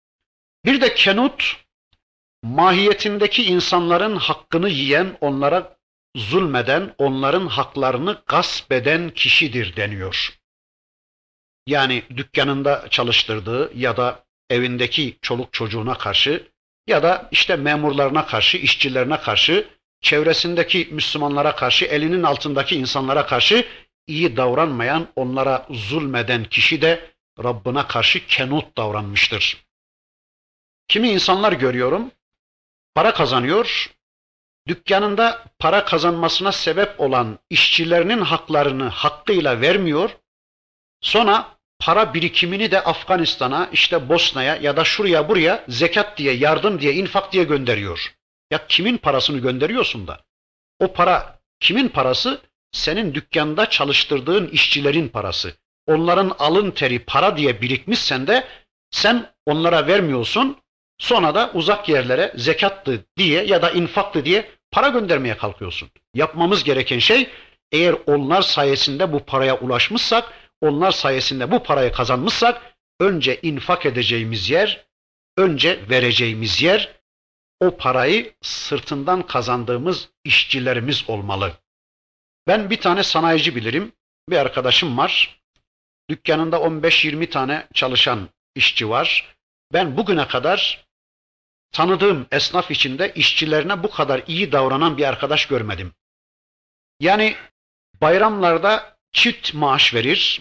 [0.64, 1.56] Bir de kenut
[2.42, 5.76] mahiyetindeki insanların hakkını yiyen, onlara
[6.16, 10.38] zulmeden, onların haklarını gasp eden kişidir deniyor.
[11.66, 16.48] Yani dükkanında çalıştırdığı ya da evindeki çoluk çocuğuna karşı
[16.86, 19.68] ya da işte memurlarına karşı, işçilerine karşı,
[20.00, 23.66] çevresindeki Müslümanlara karşı, elinin altındaki insanlara karşı
[24.06, 29.64] iyi davranmayan, onlara zulmeden kişi de Rabbına karşı kenut davranmıştır.
[30.88, 32.10] Kimi insanlar görüyorum,
[32.94, 33.92] para kazanıyor,
[34.68, 40.10] dükkanında para kazanmasına sebep olan işçilerinin haklarını hakkıyla vermiyor,
[41.00, 46.94] sonra para birikimini de Afganistan'a, işte Bosna'ya ya da şuraya buraya zekat diye, yardım diye,
[46.94, 48.14] infak diye gönderiyor.
[48.50, 50.24] Ya kimin parasını gönderiyorsun da?
[50.78, 52.40] O para kimin parası?
[52.72, 55.54] Senin dükkanda çalıştırdığın işçilerin parası.
[55.86, 58.44] Onların alın teri para diye birikmişsen de
[58.90, 60.56] sen onlara vermiyorsun.
[60.98, 65.90] Sonra da uzak yerlere zekattı diye ya da infaktı diye para göndermeye kalkıyorsun.
[66.14, 67.30] Yapmamız gereken şey
[67.72, 72.62] eğer onlar sayesinde bu paraya ulaşmışsak, onlar sayesinde bu parayı kazanmışsak
[73.00, 74.84] önce infak edeceğimiz yer,
[75.36, 77.02] önce vereceğimiz yer
[77.60, 81.52] o parayı sırtından kazandığımız işçilerimiz olmalı.
[82.46, 83.92] Ben bir tane sanayici bilirim.
[84.30, 85.41] Bir arkadaşım var.
[86.12, 89.36] Dükkanında 15-20 tane çalışan işçi var.
[89.72, 90.84] Ben bugüne kadar
[91.72, 95.92] tanıdığım esnaf içinde işçilerine bu kadar iyi davranan bir arkadaş görmedim.
[97.00, 97.36] Yani
[98.00, 100.40] bayramlarda çift maaş verir.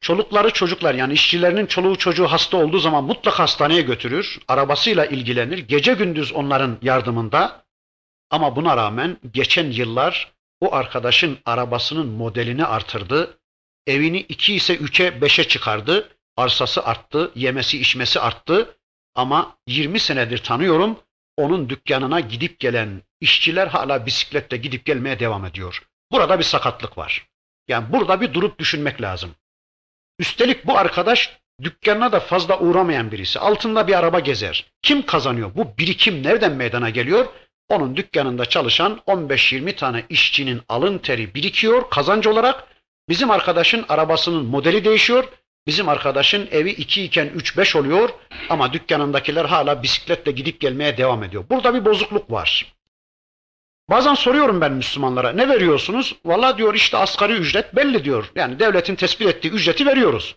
[0.00, 4.38] Çolukları çocuklar yani işçilerinin çoluğu çocuğu hasta olduğu zaman mutlaka hastaneye götürür.
[4.48, 5.58] Arabasıyla ilgilenir.
[5.58, 7.64] Gece gündüz onların yardımında.
[8.30, 13.38] Ama buna rağmen geçen yıllar o arkadaşın arabasının modelini artırdı.
[13.88, 16.08] Evini iki ise üçe beşe çıkardı.
[16.36, 18.76] Arsası arttı, yemesi içmesi arttı.
[19.14, 20.98] Ama 20 senedir tanıyorum.
[21.36, 25.82] Onun dükkanına gidip gelen işçiler hala bisikletle gidip gelmeye devam ediyor.
[26.12, 27.26] Burada bir sakatlık var.
[27.68, 29.30] Yani burada bir durup düşünmek lazım.
[30.18, 33.38] Üstelik bu arkadaş dükkanına da fazla uğramayan birisi.
[33.38, 34.66] Altında bir araba gezer.
[34.82, 35.54] Kim kazanıyor?
[35.54, 37.26] Bu birikim nereden meydana geliyor?
[37.68, 42.77] Onun dükkanında çalışan 15-20 tane işçinin alın teri birikiyor kazanç olarak.
[43.08, 45.28] Bizim arkadaşın arabasının modeli değişiyor.
[45.66, 48.10] Bizim arkadaşın evi 2 iken 3-5 oluyor
[48.48, 51.44] ama dükkanındakiler hala bisikletle gidip gelmeye devam ediyor.
[51.50, 52.74] Burada bir bozukluk var.
[53.90, 56.16] Bazen soruyorum ben Müslümanlara ne veriyorsunuz?
[56.24, 58.32] Valla diyor işte asgari ücret belli diyor.
[58.34, 60.36] Yani devletin tespit ettiği ücreti veriyoruz.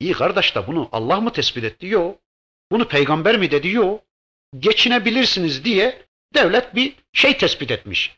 [0.00, 1.86] İyi kardeş da bunu Allah mı tespit etti?
[1.86, 2.18] Yok.
[2.72, 3.68] Bunu peygamber mi dedi?
[3.68, 4.00] Yok.
[4.58, 6.02] Geçinebilirsiniz diye
[6.34, 8.16] devlet bir şey tespit etmiş.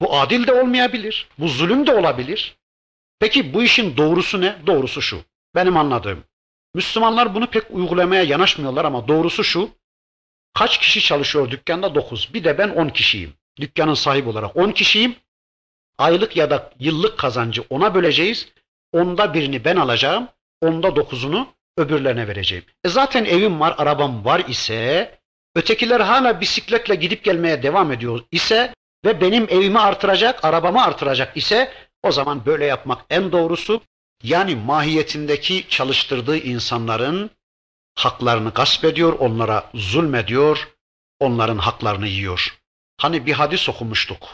[0.00, 1.28] Bu adil de olmayabilir.
[1.38, 2.57] Bu zulüm de olabilir.
[3.20, 4.56] Peki bu işin doğrusu ne?
[4.66, 5.20] Doğrusu şu.
[5.54, 6.24] Benim anladığım.
[6.74, 9.70] Müslümanlar bunu pek uygulamaya yanaşmıyorlar ama doğrusu şu.
[10.54, 11.94] Kaç kişi çalışıyor dükkanda?
[11.94, 12.34] Dokuz.
[12.34, 13.34] Bir de ben on kişiyim.
[13.60, 15.16] Dükkanın sahibi olarak on kişiyim.
[15.98, 18.48] Aylık ya da yıllık kazancı ona böleceğiz.
[18.92, 20.28] Onda birini ben alacağım.
[20.60, 22.64] Onda dokuzunu öbürlerine vereceğim.
[22.84, 25.18] E zaten evim var, arabam var ise
[25.54, 31.72] ötekiler hala bisikletle gidip gelmeye devam ediyor ise ve benim evimi artıracak, arabamı artıracak ise
[32.02, 33.82] o zaman böyle yapmak en doğrusu.
[34.22, 37.30] Yani mahiyetindeki çalıştırdığı insanların
[37.94, 40.68] haklarını gasp ediyor, onlara zulmediyor,
[41.20, 42.58] onların haklarını yiyor.
[42.96, 44.28] Hani bir hadis okumuştuk.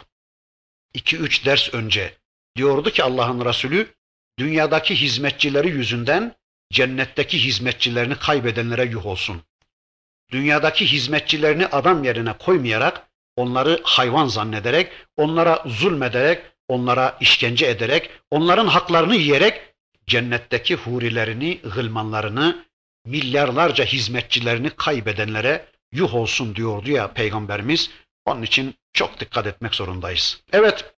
[0.95, 2.15] 2-3 ders önce.
[2.57, 3.95] Diyordu ki Allah'ın Resulü,
[4.39, 6.37] dünyadaki hizmetçileri yüzünden
[6.73, 9.43] cennetteki hizmetçilerini kaybedenlere yuh olsun.
[10.31, 19.17] Dünyadaki hizmetçilerini adam yerine koymayarak, onları hayvan zannederek, onlara zulmederek, onlara işkence ederek, onların haklarını
[19.17, 19.61] yiyerek
[20.07, 22.65] cennetteki hurilerini, gılmanlarını,
[23.07, 27.91] milyarlarca hizmetçilerini kaybedenlere yuh olsun diyordu ya Peygamberimiz.
[28.27, 30.43] Onun için çok dikkat etmek zorundayız.
[30.53, 30.95] Evet,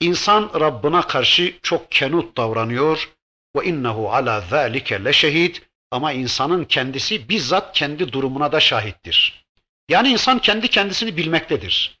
[0.00, 3.10] insan Rabbına karşı çok kenut davranıyor.
[3.56, 5.56] Ve innehu ala zalike leşehid.
[5.90, 9.46] Ama insanın kendisi bizzat kendi durumuna da şahittir.
[9.88, 11.97] Yani insan kendi kendisini bilmektedir.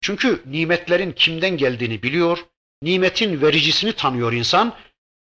[0.00, 2.38] Çünkü nimetlerin kimden geldiğini biliyor,
[2.82, 4.74] nimetin vericisini tanıyor insan.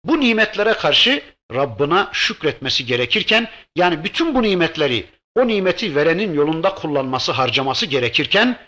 [0.04, 1.22] Bu nimetlere karşı
[1.54, 8.58] Rabbına şükretmesi gerekirken, yani bütün bu nimetleri o nimeti verenin yolunda kullanması, harcaması gerekirken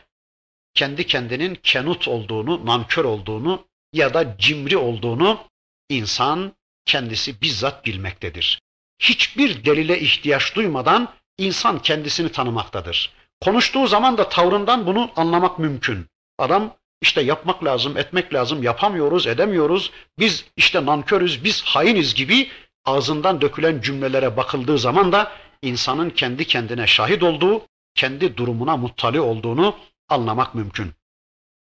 [0.75, 5.41] kendi kendinin kenut olduğunu, nankör olduğunu ya da cimri olduğunu
[5.89, 6.53] insan
[6.85, 8.61] kendisi bizzat bilmektedir.
[8.99, 13.18] Hiçbir delile ihtiyaç duymadan insan kendisini tanımaktadır.
[13.44, 16.07] Konuştuğu zaman da tavrından bunu anlamak mümkün.
[16.38, 19.90] Adam işte yapmak lazım, etmek lazım, yapamıyoruz, edemiyoruz.
[20.18, 22.51] Biz işte nankörüz, biz hainiz gibi
[22.85, 27.62] ağzından dökülen cümlelere bakıldığı zaman da insanın kendi kendine şahit olduğu,
[27.94, 29.77] kendi durumuna muttali olduğunu
[30.09, 30.92] anlamak mümkün.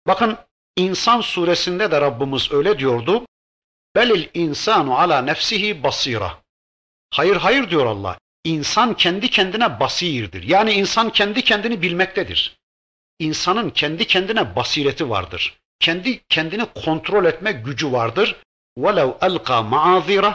[0.08, 0.38] Bakın
[0.78, 3.26] İnsan suresinde de Rabbimiz öyle diyordu.
[3.96, 6.38] Belil insanu ala nefsihi basira.
[7.10, 8.20] Hayır hayır diyor Allah.
[8.48, 10.44] İnsan kendi kendine basirdir.
[10.44, 12.60] Yani insan kendi kendini bilmektedir.
[13.20, 15.60] İnsanın kendi kendine basireti vardır.
[15.80, 18.36] Kendi kendini kontrol etme gücü vardır.
[18.78, 20.34] وَلَوْ أَلْقَى مَعَذِرَةً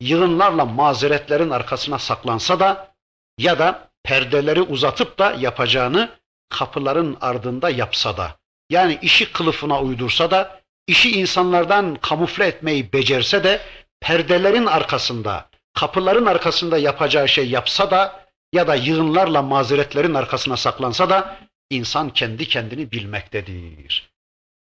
[0.00, 2.94] Yığınlarla mazeretlerin arkasına saklansa da
[3.38, 6.10] ya da perdeleri uzatıp da yapacağını
[6.48, 8.36] kapıların ardında yapsa da
[8.70, 13.60] yani işi kılıfına uydursa da işi insanlardan kamufle etmeyi becerse de
[14.00, 21.38] perdelerin arkasında kapıların arkasında yapacağı şey yapsa da ya da yığınlarla mazeretlerin arkasına saklansa da
[21.70, 24.14] insan kendi kendini bilmektedir.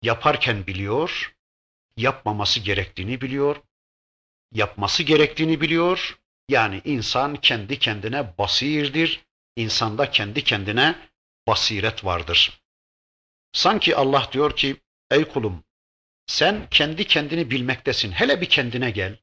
[0.02, 1.36] Yaparken biliyor,
[1.98, 3.56] yapmaması gerektiğini biliyor,
[4.54, 6.20] yapması gerektiğini biliyor.
[6.50, 10.96] Yani insan kendi kendine basirdir, insanda kendi kendine
[11.48, 12.62] basiret vardır.
[13.54, 14.78] Sanki Allah diyor ki,
[15.12, 15.64] ey kulum
[16.28, 19.18] sen kendi kendini bilmektesin, hele bir kendine gel.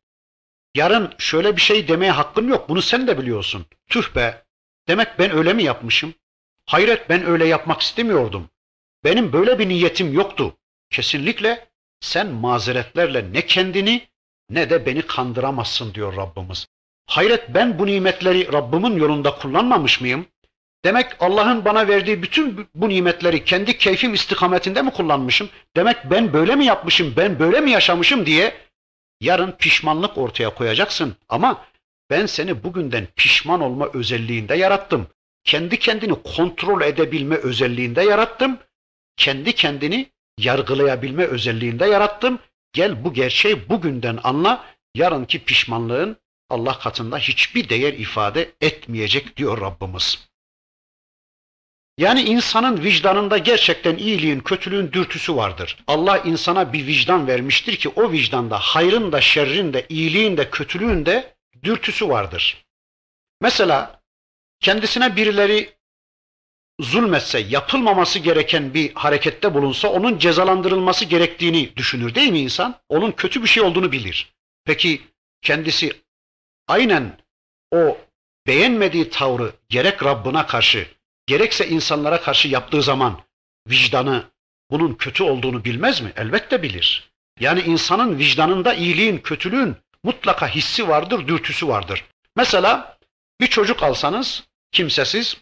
[0.74, 2.68] Yarın şöyle bir şey demeye hakkın yok.
[2.68, 3.66] Bunu sen de biliyorsun.
[3.90, 4.44] Tüh be.
[4.88, 6.14] Demek ben öyle mi yapmışım?
[6.66, 8.48] Hayret ben öyle yapmak istemiyordum.
[9.04, 10.56] Benim böyle bir niyetim yoktu.
[10.90, 11.68] Kesinlikle
[12.00, 14.08] sen mazeretlerle ne kendini
[14.50, 16.66] ne de beni kandıramazsın diyor Rabbimiz.
[17.06, 20.26] Hayret ben bu nimetleri Rabbimin yolunda kullanmamış mıyım?
[20.84, 25.48] Demek Allah'ın bana verdiği bütün bu nimetleri kendi keyfim istikametinde mi kullanmışım?
[25.76, 28.54] Demek ben böyle mi yapmışım, ben böyle mi yaşamışım diye
[29.22, 31.64] Yarın pişmanlık ortaya koyacaksın ama
[32.10, 35.06] ben seni bugünden pişman olma özelliğinde yarattım.
[35.44, 38.58] Kendi kendini kontrol edebilme özelliğinde yarattım.
[39.16, 42.38] Kendi kendini yargılayabilme özelliğinde yarattım.
[42.72, 44.64] Gel bu gerçeği bugünden anla.
[44.94, 46.16] Yarınki pişmanlığın
[46.50, 50.28] Allah katında hiçbir değer ifade etmeyecek diyor Rabbimiz.
[52.02, 55.78] Yani insanın vicdanında gerçekten iyiliğin, kötülüğün dürtüsü vardır.
[55.86, 61.06] Allah insana bir vicdan vermiştir ki o vicdanda hayrın da, şerrin de, iyiliğin de, kötülüğün
[61.06, 62.64] de dürtüsü vardır.
[63.40, 64.00] Mesela
[64.60, 65.70] kendisine birileri
[66.80, 72.80] zulmetse, yapılmaması gereken bir harekette bulunsa onun cezalandırılması gerektiğini düşünür değil mi insan?
[72.88, 74.32] Onun kötü bir şey olduğunu bilir.
[74.64, 75.02] Peki
[75.42, 75.92] kendisi
[76.68, 77.18] aynen
[77.70, 77.98] o
[78.46, 80.86] beğenmediği tavrı gerek Rabbına karşı
[81.26, 83.20] gerekse insanlara karşı yaptığı zaman
[83.68, 84.24] vicdanı
[84.70, 86.12] bunun kötü olduğunu bilmez mi?
[86.16, 87.12] Elbette bilir.
[87.40, 92.04] Yani insanın vicdanında iyiliğin, kötülüğün mutlaka hissi vardır, dürtüsü vardır.
[92.36, 92.98] Mesela
[93.40, 95.36] bir çocuk alsanız kimsesiz,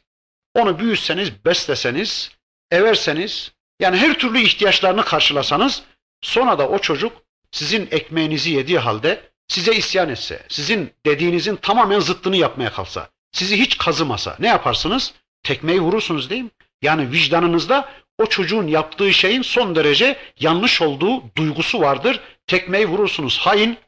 [0.55, 2.31] onu büyütseniz, besleseniz,
[2.71, 5.83] everseniz, yani her türlü ihtiyaçlarını karşılasanız,
[6.23, 12.37] sonra da o çocuk sizin ekmeğinizi yediği halde size isyan etse, sizin dediğinizin tamamen zıttını
[12.37, 15.15] yapmaya kalsa, sizi hiç kazımasa ne yaparsınız?
[15.43, 16.51] Tekmeyi vurursunuz değil mi?
[16.83, 22.21] Yani vicdanınızda o çocuğun yaptığı şeyin son derece yanlış olduğu duygusu vardır.
[22.47, 23.39] Tekmeyi vurursunuz.
[23.39, 23.79] Hain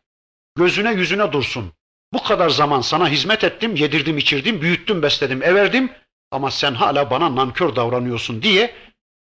[0.56, 1.72] gözüne yüzüne dursun.
[2.12, 5.92] Bu kadar zaman sana hizmet ettim, yedirdim, içirdim, büyüttüm, besledim, everdim
[6.30, 8.74] ama sen hala bana nankör davranıyorsun diye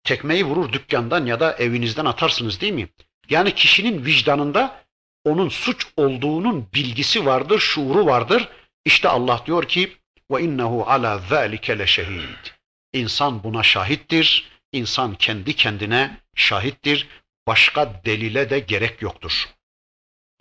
[0.03, 2.89] tekmeyi vurur dükkandan ya da evinizden atarsınız değil mi?
[3.29, 4.83] Yani kişinin vicdanında
[5.25, 8.49] onun suç olduğunun bilgisi vardır, şuuru vardır.
[8.85, 9.97] İşte Allah diyor ki
[10.31, 12.47] ve innehu ala zalike leşehid.
[12.93, 14.49] İnsan buna şahittir.
[14.71, 17.07] İnsan kendi kendine şahittir.
[17.47, 19.49] Başka delile de gerek yoktur.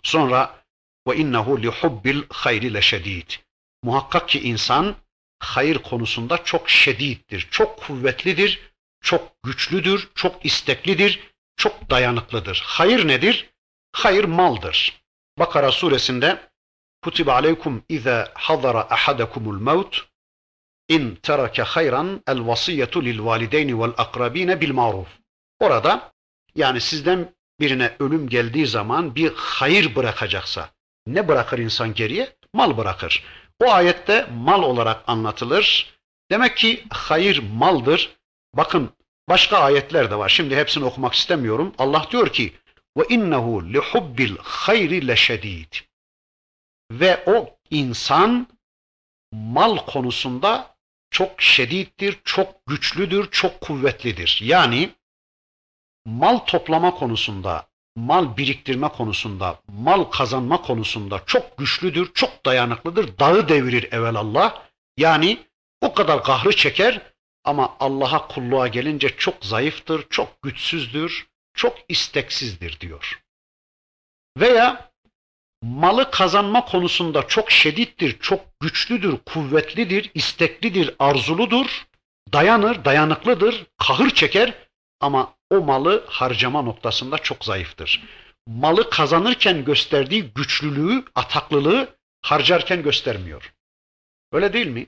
[0.03, 0.63] Sonra
[1.07, 3.31] ve innehu li hubbil hayri leşedid.
[3.83, 4.95] Muhakkak ki insan
[5.39, 8.71] hayır konusunda çok şediddir, çok kuvvetlidir,
[9.01, 11.19] çok güçlüdür, çok isteklidir,
[11.57, 12.63] çok dayanıklıdır.
[12.65, 13.49] Hayır nedir?
[13.91, 15.01] Hayır maldır.
[15.39, 16.48] Bakara suresinde
[18.89, 20.09] Ahadakumul maut
[20.89, 25.07] in terake hayran el vasiyetu lil valideyni vel akrabine bil maruf.
[25.59, 26.11] Orada
[26.55, 30.69] yani sizden birine ölüm geldiği zaman bir hayır bırakacaksa
[31.07, 32.35] ne bırakır insan geriye?
[32.53, 33.23] Mal bırakır.
[33.63, 35.93] O ayette mal olarak anlatılır.
[36.31, 38.15] Demek ki hayır maldır.
[38.53, 38.89] Bakın
[39.29, 40.29] başka ayetler de var.
[40.29, 41.73] Şimdi hepsini okumak istemiyorum.
[41.77, 42.53] Allah diyor ki
[42.97, 45.73] ve innehu li hubbil hayri leşedid
[46.91, 48.47] ve o insan
[49.31, 50.75] mal konusunda
[51.11, 54.39] çok şedittir, çok güçlüdür, çok kuvvetlidir.
[54.43, 54.89] Yani
[56.05, 63.17] mal toplama konusunda, mal biriktirme konusunda, mal kazanma konusunda çok güçlüdür, çok dayanıklıdır.
[63.19, 64.61] Dağı devirir evelallah.
[64.97, 65.37] Yani
[65.81, 67.01] o kadar kahrı çeker
[67.43, 73.23] ama Allah'a kulluğa gelince çok zayıftır, çok güçsüzdür, çok isteksizdir diyor.
[74.37, 74.88] Veya
[75.63, 81.85] malı kazanma konusunda çok şedittir, çok güçlüdür, kuvvetlidir, isteklidir, arzuludur,
[82.33, 84.53] dayanır, dayanıklıdır, kahır çeker
[84.99, 88.03] ama o malı harcama noktasında çok zayıftır.
[88.47, 93.53] Malı kazanırken gösterdiği güçlülüğü, ataklılığı harcarken göstermiyor.
[94.31, 94.87] Öyle değil mi?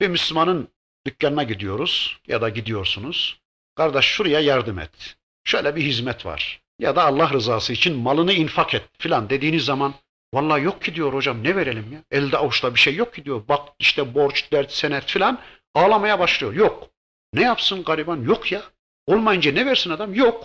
[0.00, 0.68] Bir Müslümanın
[1.06, 3.40] dükkanına gidiyoruz ya da gidiyorsunuz.
[3.74, 5.16] Kardeş şuraya yardım et.
[5.44, 6.60] Şöyle bir hizmet var.
[6.78, 9.94] Ya da Allah rızası için malını infak et filan dediğiniz zaman
[10.34, 12.02] vallahi yok ki diyor hocam ne verelim ya?
[12.10, 13.48] Elde avuçta bir şey yok ki diyor.
[13.48, 15.40] Bak işte borç, dert, senet filan
[15.74, 16.52] ağlamaya başlıyor.
[16.54, 16.90] Yok.
[17.32, 18.22] Ne yapsın gariban?
[18.22, 18.62] Yok ya.
[19.06, 20.14] Olmayınca ne versin adam?
[20.14, 20.44] Yok.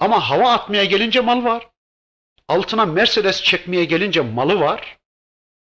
[0.00, 1.70] Ama hava atmaya gelince mal var.
[2.48, 4.98] Altına Mercedes çekmeye gelince malı var.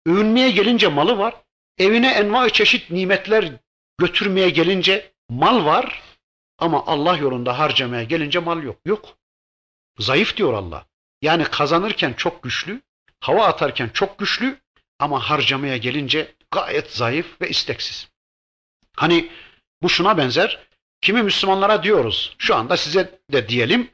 [0.07, 1.35] Övünmeye gelince malı var.
[1.79, 3.53] Evine enva çeşit nimetler
[3.99, 6.03] götürmeye gelince mal var.
[6.59, 8.77] Ama Allah yolunda harcamaya gelince mal yok.
[8.85, 9.17] Yok.
[9.99, 10.87] Zayıf diyor Allah.
[11.23, 12.83] Yani kazanırken çok güçlü,
[13.21, 14.59] hava atarken çok güçlü
[14.99, 18.09] ama harcamaya gelince gayet zayıf ve isteksiz.
[18.97, 19.31] Hani
[19.83, 20.59] bu şuna benzer.
[21.01, 23.91] Kimi Müslümanlara diyoruz, şu anda size de diyelim,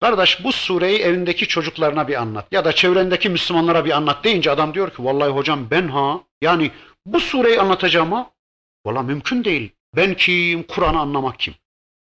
[0.00, 4.74] kardeş bu sureyi evindeki çocuklarına bir anlat ya da çevrendeki Müslümanlara bir anlat deyince adam
[4.74, 6.70] diyor ki vallahi hocam ben ha yani
[7.06, 8.30] bu sureyi anlatacağım ha.
[8.86, 9.72] Valla mümkün değil.
[9.96, 10.62] Ben kim?
[10.62, 11.54] Kur'an'ı anlamak kim?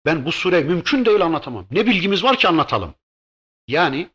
[0.06, 1.66] Ben bu sureyi mümkün değil anlatamam.
[1.70, 2.94] Ne bilgimiz var ki anlatalım?
[3.68, 4.08] Yani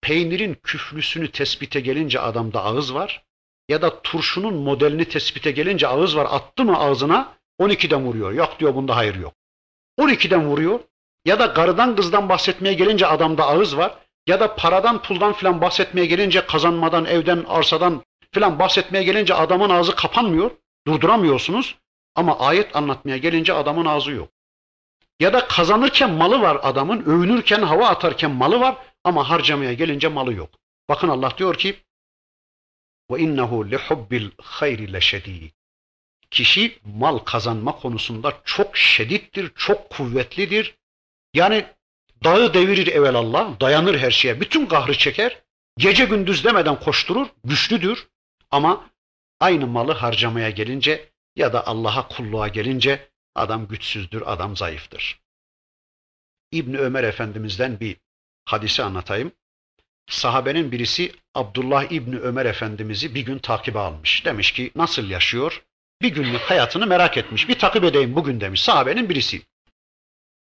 [0.00, 3.24] peynirin küflüsünü tespite gelince adamda ağız var
[3.68, 8.32] ya da turşunun modelini tespite gelince ağız var attı mı ağzına 12'den vuruyor.
[8.32, 9.34] Yok diyor bunda hayır yok.
[9.98, 10.80] 12'den vuruyor
[11.24, 16.06] ya da karıdan kızdan bahsetmeye gelince adamda ağız var ya da paradan puldan filan bahsetmeye
[16.06, 18.02] gelince kazanmadan evden arsadan
[18.32, 20.50] filan bahsetmeye gelince adamın ağzı kapanmıyor.
[20.86, 21.76] Durduramıyorsunuz
[22.14, 24.28] ama ayet anlatmaya gelince adamın ağzı yok.
[25.20, 30.34] Ya da kazanırken malı var adamın, övünürken, hava atarken malı var ama harcamaya gelince malı
[30.34, 30.50] yok.
[30.88, 31.76] Bakın Allah diyor ki
[33.10, 35.50] ve innehu lihubbil hayri leşedid.
[36.30, 40.74] Kişi mal kazanma konusunda çok şedittir, çok kuvvetlidir.
[41.34, 41.66] Yani
[42.24, 45.42] dağı devirir evelallah, dayanır her şeye, bütün kahrı çeker,
[45.78, 48.08] gece gündüz demeden koşturur, güçlüdür.
[48.50, 48.90] Ama
[49.40, 55.20] aynı malı harcamaya gelince ya da Allah'a kulluğa gelince adam güçsüzdür, adam zayıftır.
[56.52, 57.96] İbni Ömer Efendimiz'den bir
[58.44, 59.32] hadisi anlatayım.
[60.10, 64.24] Sahabenin birisi Abdullah İbni Ömer Efendimiz'i bir gün takibe almış.
[64.24, 65.64] Demiş ki nasıl yaşıyor?
[66.02, 67.48] Bir günlük hayatını merak etmiş.
[67.48, 68.62] Bir takip edeyim bugün demiş.
[68.62, 69.42] Sahabenin birisi.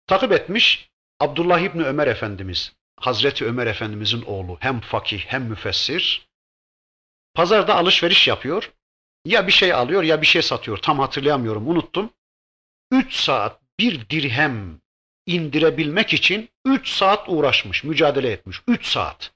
[0.07, 0.89] Takip etmiş
[1.19, 4.57] Abdullah İbni Ömer Efendimiz, Hazreti Ömer Efendimiz'in oğlu.
[4.59, 6.27] Hem fakih hem müfessir.
[7.33, 8.71] Pazarda alışveriş yapıyor.
[9.25, 10.77] Ya bir şey alıyor ya bir şey satıyor.
[10.77, 12.13] Tam hatırlayamıyorum, unuttum.
[12.91, 14.81] Üç saat bir dirhem
[15.25, 18.61] indirebilmek için üç saat uğraşmış, mücadele etmiş.
[18.67, 19.33] Üç saat.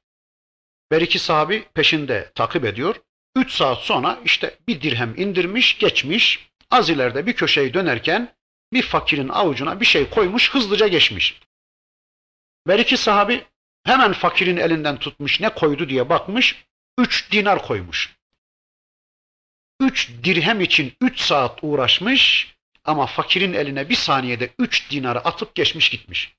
[0.92, 2.96] Her iki sahabi peşinde takip ediyor.
[3.36, 6.50] Üç saat sonra işte bir dirhem indirmiş, geçmiş.
[6.72, 8.36] Az ileride bir köşeyi dönerken
[8.74, 11.40] bir fakirin avucuna bir şey koymuş, hızlıca geçmiş.
[12.68, 13.46] Her iki sahabi
[13.84, 16.66] hemen fakirin elinden tutmuş, ne koydu diye bakmış.
[16.98, 18.16] Üç dinar koymuş.
[19.82, 22.55] Üç dirhem için üç saat uğraşmış
[22.86, 26.36] ama fakirin eline bir saniyede üç dinarı atıp geçmiş gitmiş.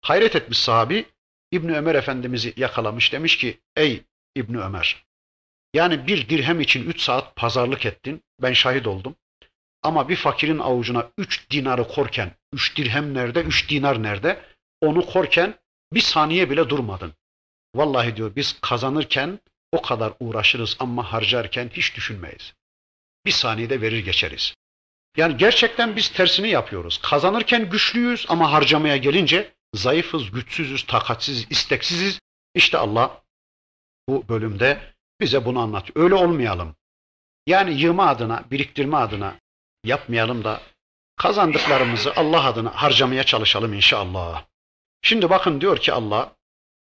[0.00, 1.06] Hayret etmiş sahabi,
[1.52, 4.02] İbni Ömer Efendimiz'i yakalamış demiş ki, ey
[4.36, 5.04] İbni Ömer,
[5.74, 9.16] yani bir dirhem için üç saat pazarlık ettin, ben şahit oldum.
[9.82, 14.44] Ama bir fakirin avucuna üç dinarı korken, üç dirhem nerede, üç dinar nerede,
[14.80, 15.58] onu korken
[15.92, 17.12] bir saniye bile durmadın.
[17.74, 19.40] Vallahi diyor biz kazanırken
[19.72, 22.54] o kadar uğraşırız ama harcarken hiç düşünmeyiz.
[23.26, 24.54] Bir saniyede verir geçeriz.
[25.16, 26.98] Yani gerçekten biz tersini yapıyoruz.
[26.98, 32.20] Kazanırken güçlüyüz ama harcamaya gelince zayıfız, güçsüzüz, takatsiz, isteksiziz.
[32.54, 33.22] İşte Allah
[34.08, 36.04] bu bölümde bize bunu anlatıyor.
[36.04, 36.76] Öyle olmayalım.
[37.46, 39.34] Yani yığma adına, biriktirme adına
[39.84, 40.60] yapmayalım da
[41.16, 44.44] kazandıklarımızı Allah adına harcamaya çalışalım inşallah.
[45.02, 46.32] Şimdi bakın diyor ki Allah,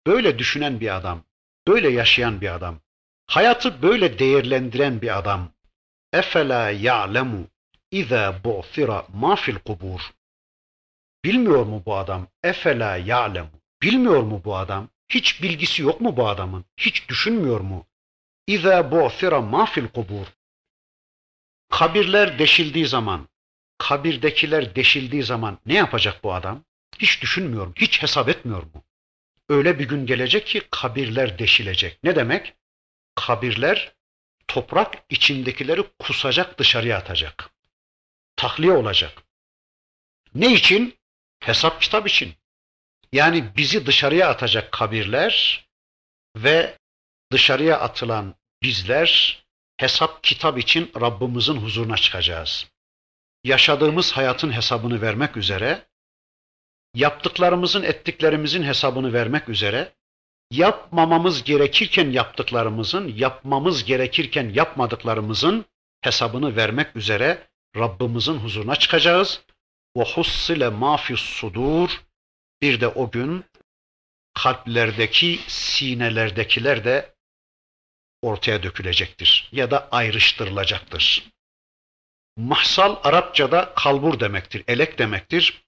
[0.06, 1.22] böyle düşünen bir adam,
[1.68, 2.80] böyle yaşayan bir adam,
[3.26, 5.48] hayatı böyle değerlendiren bir adam.
[6.12, 7.46] Efela ya'lemu
[8.00, 10.00] İza bu'thira ma fil kubur.
[11.24, 12.28] Bilmiyor mu bu adam?
[12.42, 13.50] Efela ya'lemu.
[13.82, 14.88] Bilmiyor mu bu adam?
[15.08, 16.64] Hiç bilgisi yok mu bu adamın?
[16.76, 17.86] Hiç düşünmüyor mu?
[18.46, 20.26] İza bu'thira ma fil kubur.
[21.70, 23.28] Kabirler deşildiği zaman,
[23.78, 26.64] kabirdekiler deşildiği zaman ne yapacak bu adam?
[26.98, 27.72] Hiç düşünmüyor mu?
[27.76, 28.84] Hiç hesap etmiyor mu?
[29.48, 31.98] Öyle bir gün gelecek ki kabirler deşilecek.
[32.04, 32.54] Ne demek?
[33.14, 33.92] Kabirler
[34.48, 37.55] toprak içindekileri kusacak, dışarıya atacak
[38.36, 39.22] tahliye olacak.
[40.34, 40.98] Ne için?
[41.40, 42.34] Hesap kitap için.
[43.12, 45.64] Yani bizi dışarıya atacak kabirler
[46.36, 46.78] ve
[47.32, 49.42] dışarıya atılan bizler
[49.76, 52.66] hesap kitap için Rabbimizin huzuruna çıkacağız.
[53.44, 55.86] Yaşadığımız hayatın hesabını vermek üzere
[56.94, 59.92] yaptıklarımızın ettiklerimizin hesabını vermek üzere
[60.50, 65.64] yapmamamız gerekirken yaptıklarımızın, yapmamız gerekirken yapmadıklarımızın
[66.00, 69.42] hesabını vermek üzere Rabbimizin huzuruna çıkacağız.
[69.96, 72.02] Ve hussile ma fis sudur.
[72.62, 73.44] Bir de o gün
[74.34, 77.14] kalplerdeki, sinelerdekiler de
[78.22, 81.30] ortaya dökülecektir ya da ayrıştırılacaktır.
[82.36, 85.64] Mahsal Arapçada kalbur demektir, elek demektir.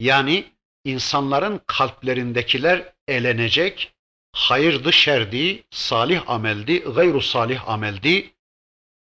[0.00, 0.52] Yani
[0.84, 3.94] insanların kalplerindekiler elenecek,
[4.32, 8.31] hayırdı şerdi, salih ameldi, gayru salih ameldi,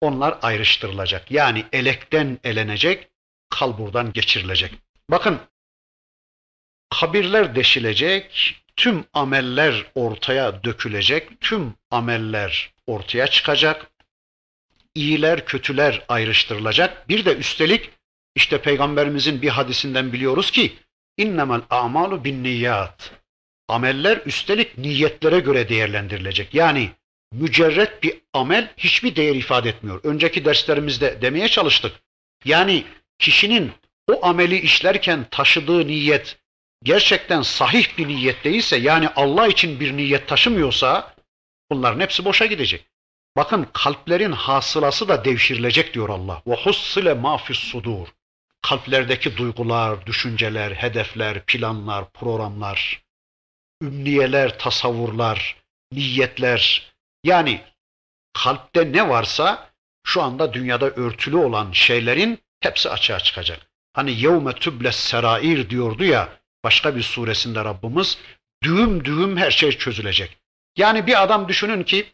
[0.01, 1.31] onlar ayrıştırılacak.
[1.31, 3.07] Yani elekten elenecek,
[3.49, 4.73] kalburdan geçirilecek.
[5.09, 5.39] Bakın,
[6.89, 13.91] kabirler deşilecek, tüm ameller ortaya dökülecek, tüm ameller ortaya çıkacak,
[14.95, 17.09] iyiler kötüler ayrıştırılacak.
[17.09, 17.89] Bir de üstelik
[18.35, 20.75] işte peygamberimizin bir hadisinden biliyoruz ki
[21.17, 23.11] innemel a'malu bin niyat.
[23.67, 26.53] Ameller üstelik niyetlere göre değerlendirilecek.
[26.53, 26.89] Yani
[27.31, 29.99] mücerret bir amel hiçbir değer ifade etmiyor.
[30.03, 31.95] Önceki derslerimizde demeye çalıştık.
[32.45, 32.83] Yani
[33.19, 33.71] kişinin
[34.11, 36.37] o ameli işlerken taşıdığı niyet
[36.83, 41.15] gerçekten sahih bir niyet değilse yani Allah için bir niyet taşımıyorsa
[41.71, 42.85] bunların hepsi boşa gidecek.
[43.37, 46.41] Bakın kalplerin hasılası da devşirilecek diyor Allah.
[46.47, 48.07] Ve hussile ma fis sudur.
[48.61, 53.01] Kalplerdeki duygular, düşünceler, hedefler, planlar, programlar,
[53.81, 55.55] ümniyeler, tasavvurlar,
[55.91, 56.91] niyetler
[57.27, 57.61] yani
[58.33, 59.69] kalpte ne varsa
[60.03, 63.59] şu anda dünyada örtülü olan şeylerin hepsi açığa çıkacak.
[63.93, 66.29] Hani yevme tübles serair diyordu ya
[66.63, 68.17] başka bir suresinde Rabbimiz
[68.63, 70.37] düğüm düğüm her şey çözülecek.
[70.77, 72.05] Yani bir adam düşünün ki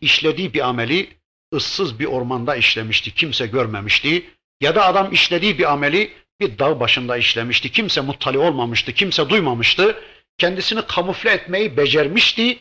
[0.00, 1.18] işlediği bir ameli
[1.54, 4.30] ıssız bir ormanda işlemişti, kimse görmemişti.
[4.60, 10.02] Ya da adam işlediği bir ameli bir dağ başında işlemişti, kimse muttali olmamıştı, kimse duymamıştı.
[10.38, 12.58] Kendisini kamufle etmeyi becermişti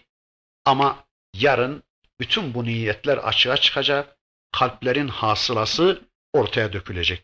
[0.65, 1.06] ama
[1.39, 1.83] yarın
[2.19, 4.17] bütün bu niyetler açığa çıkacak,
[4.51, 6.01] kalplerin hasılası
[6.33, 7.23] ortaya dökülecek.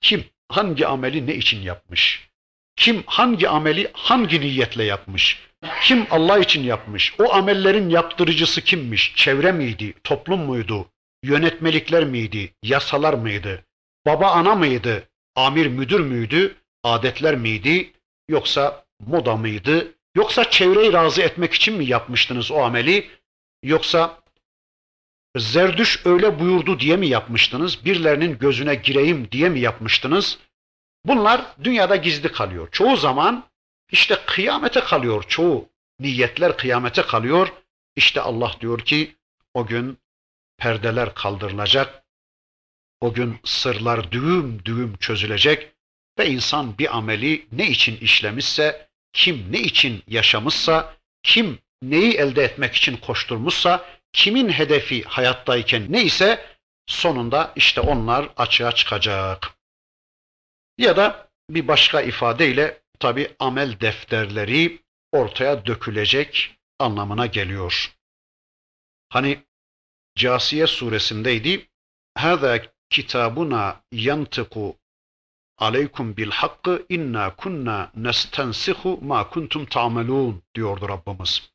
[0.00, 2.28] Kim hangi ameli ne için yapmış?
[2.76, 5.40] Kim hangi ameli hangi niyetle yapmış?
[5.82, 7.14] Kim Allah için yapmış?
[7.18, 9.12] O amellerin yaptırıcısı kimmiş?
[9.16, 9.94] Çevre miydi?
[10.04, 10.86] Toplum muydu?
[11.22, 12.54] Yönetmelikler miydi?
[12.62, 13.64] Yasalar mıydı?
[14.06, 15.08] Baba ana mıydı?
[15.36, 16.56] Amir müdür müydü?
[16.82, 17.92] Adetler miydi?
[18.28, 19.94] Yoksa moda mıydı?
[20.16, 23.10] Yoksa çevreyi razı etmek için mi yapmıştınız o ameli?
[23.64, 24.22] Yoksa
[25.36, 27.84] Zerdüş öyle buyurdu diye mi yapmıştınız?
[27.84, 30.38] Birilerinin gözüne gireyim diye mi yapmıştınız?
[31.04, 32.68] Bunlar dünyada gizli kalıyor.
[32.72, 33.48] Çoğu zaman
[33.90, 35.68] işte kıyamete kalıyor çoğu
[36.00, 37.48] niyetler kıyamete kalıyor.
[37.96, 39.16] İşte Allah diyor ki
[39.54, 39.98] o gün
[40.58, 42.04] perdeler kaldırılacak.
[43.00, 45.72] O gün sırlar düğüm düğüm çözülecek
[46.18, 51.58] ve insan bir ameli ne için işlemişse, kim ne için yaşamışsa, kim
[51.90, 56.46] neyi elde etmek için koşturmuşsa, kimin hedefi hayattayken neyse
[56.86, 59.50] sonunda işte onlar açığa çıkacak.
[60.78, 64.78] Ya da bir başka ifadeyle tabi amel defterleri
[65.12, 67.94] ortaya dökülecek anlamına geliyor.
[69.08, 69.44] Hani
[70.16, 71.68] Casiye suresindeydi.
[72.14, 74.76] Hâzâ kitabuna yantıku
[75.58, 81.53] aleykum bil hakkı inna kunna nestensihu ma kuntum ta'melun diyordu Rabbimiz.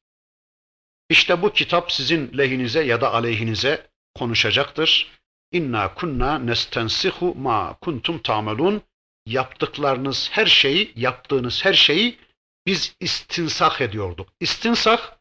[1.10, 5.20] İşte bu kitap sizin lehinize ya da aleyhinize konuşacaktır.
[5.52, 8.82] İnna kunna nestensihu ma kuntum ta'melun
[9.26, 12.18] yaptıklarınız her şeyi, yaptığınız her şeyi
[12.66, 14.30] biz istinsak ediyorduk.
[14.40, 15.20] İstinsak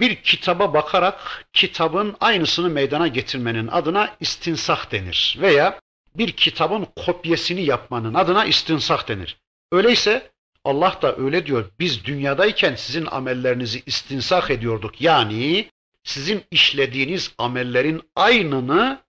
[0.00, 5.36] bir kitaba bakarak kitabın aynısını meydana getirmenin adına istinsak denir.
[5.40, 5.80] Veya
[6.14, 9.38] bir kitabın kopyasını yapmanın adına istinsak denir.
[9.72, 10.30] Öyleyse
[10.64, 11.70] Allah da öyle diyor.
[11.78, 15.00] Biz dünyadayken sizin amellerinizi istinsak ediyorduk.
[15.00, 15.70] Yani
[16.04, 19.02] sizin işlediğiniz amellerin aynını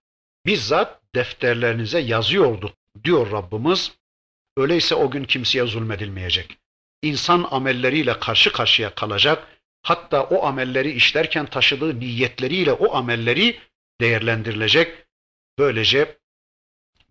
[0.45, 2.73] bizzat defterlerinize yazıyorduk
[3.03, 3.91] diyor Rabbimiz.
[4.57, 6.57] Öyleyse o gün kimseye zulmedilmeyecek.
[7.01, 9.47] İnsan amelleriyle karşı karşıya kalacak.
[9.81, 13.59] Hatta o amelleri işlerken taşıdığı niyetleriyle o amelleri
[14.01, 15.05] değerlendirilecek.
[15.59, 16.17] Böylece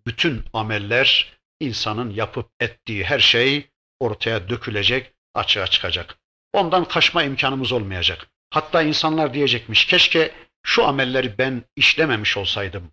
[0.07, 3.72] bütün ameller, insanın yapıp ettiği her şey
[4.03, 6.18] ortaya dökülecek, açığa çıkacak.
[6.53, 8.26] Ondan kaçma imkanımız olmayacak.
[8.50, 10.32] Hatta insanlar diyecekmiş, keşke
[10.62, 12.92] şu amelleri ben işlememiş olsaydım.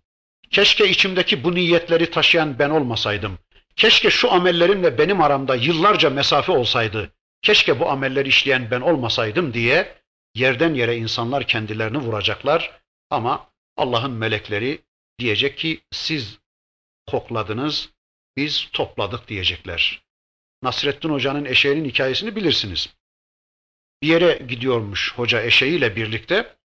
[0.50, 3.38] Keşke içimdeki bu niyetleri taşıyan ben olmasaydım.
[3.76, 7.12] Keşke şu amellerimle benim aramda yıllarca mesafe olsaydı.
[7.42, 9.94] Keşke bu amelleri işleyen ben olmasaydım diye
[10.34, 12.80] yerden yere insanlar kendilerini vuracaklar.
[13.10, 14.80] Ama Allah'ın melekleri
[15.18, 16.38] diyecek ki siz
[17.06, 17.90] kokladınız,
[18.36, 20.02] biz topladık diyecekler.
[20.62, 22.94] Nasrettin Hoca'nın eşeğinin hikayesini bilirsiniz.
[24.02, 26.56] Bir yere gidiyormuş hoca eşeğiyle birlikte.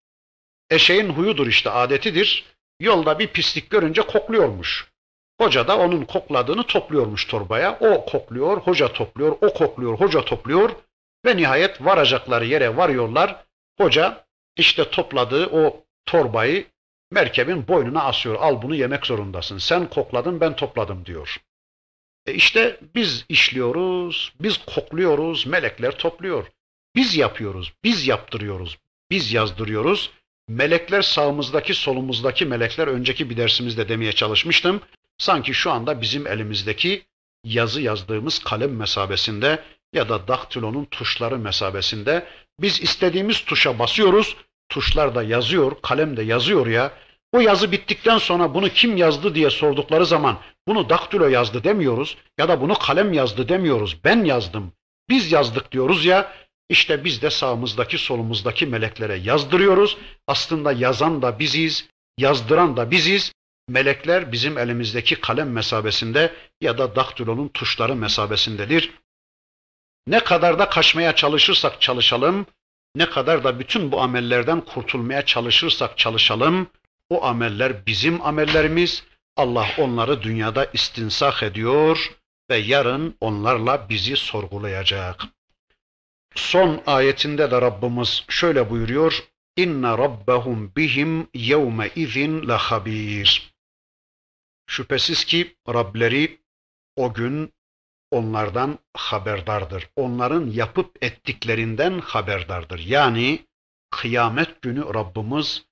[0.70, 2.44] Eşeğin huyudur işte adetidir.
[2.80, 4.90] Yolda bir pislik görünce kokluyormuş.
[5.40, 7.78] Hoca da onun kokladığını topluyormuş torbaya.
[7.80, 10.70] O kokluyor, hoca topluyor, o kokluyor, hoca topluyor.
[11.24, 13.44] Ve nihayet varacakları yere varıyorlar.
[13.78, 14.24] Hoca
[14.56, 16.66] işte topladığı o torbayı
[17.10, 18.34] merkebin boynuna asıyor.
[18.40, 19.58] Al bunu yemek zorundasın.
[19.58, 21.40] Sen kokladın ben topladım diyor.
[22.26, 26.46] E işte biz işliyoruz, biz kokluyoruz, melekler topluyor.
[26.94, 28.78] Biz yapıyoruz, biz yaptırıyoruz,
[29.10, 30.10] biz yazdırıyoruz.
[30.48, 34.80] Melekler sağımızdaki, solumuzdaki melekler önceki bir dersimizde demeye çalışmıştım.
[35.18, 37.02] Sanki şu anda bizim elimizdeki
[37.44, 39.62] yazı yazdığımız kalem mesabesinde
[39.92, 42.26] ya da daktilonun tuşları mesabesinde
[42.60, 44.36] biz istediğimiz tuşa basıyoruz.
[44.68, 46.92] Tuşlar da yazıyor, kalem de yazıyor ya.
[47.36, 52.48] O yazı bittikten sonra bunu kim yazdı diye sordukları zaman bunu daktilo yazdı demiyoruz ya
[52.48, 53.96] da bunu kalem yazdı demiyoruz.
[54.04, 54.72] Ben yazdım,
[55.08, 56.32] biz yazdık diyoruz ya.
[56.68, 59.96] İşte biz de sağımızdaki solumuzdaki meleklere yazdırıyoruz.
[60.26, 63.32] Aslında yazan da biziz, yazdıran da biziz.
[63.68, 68.92] Melekler bizim elimizdeki kalem mesabesinde ya da daktilonun tuşları mesabesindedir.
[70.06, 72.46] Ne kadar da kaçmaya çalışırsak çalışalım,
[72.94, 76.68] ne kadar da bütün bu amellerden kurtulmaya çalışırsak çalışalım,
[77.10, 79.04] o ameller bizim amellerimiz.
[79.36, 82.16] Allah onları dünyada istinsah ediyor
[82.50, 85.22] ve yarın onlarla bizi sorgulayacak.
[86.34, 89.24] Son ayetinde de Rabbimiz şöyle buyuruyor.
[89.56, 93.52] İnne rabbahum bihim yevme izin lahabir.
[94.66, 96.40] Şüphesiz ki Rableri
[96.96, 97.52] o gün
[98.10, 99.88] onlardan haberdardır.
[99.96, 102.78] Onların yapıp ettiklerinden haberdardır.
[102.78, 103.46] Yani
[103.90, 105.66] kıyamet günü Rabbimiz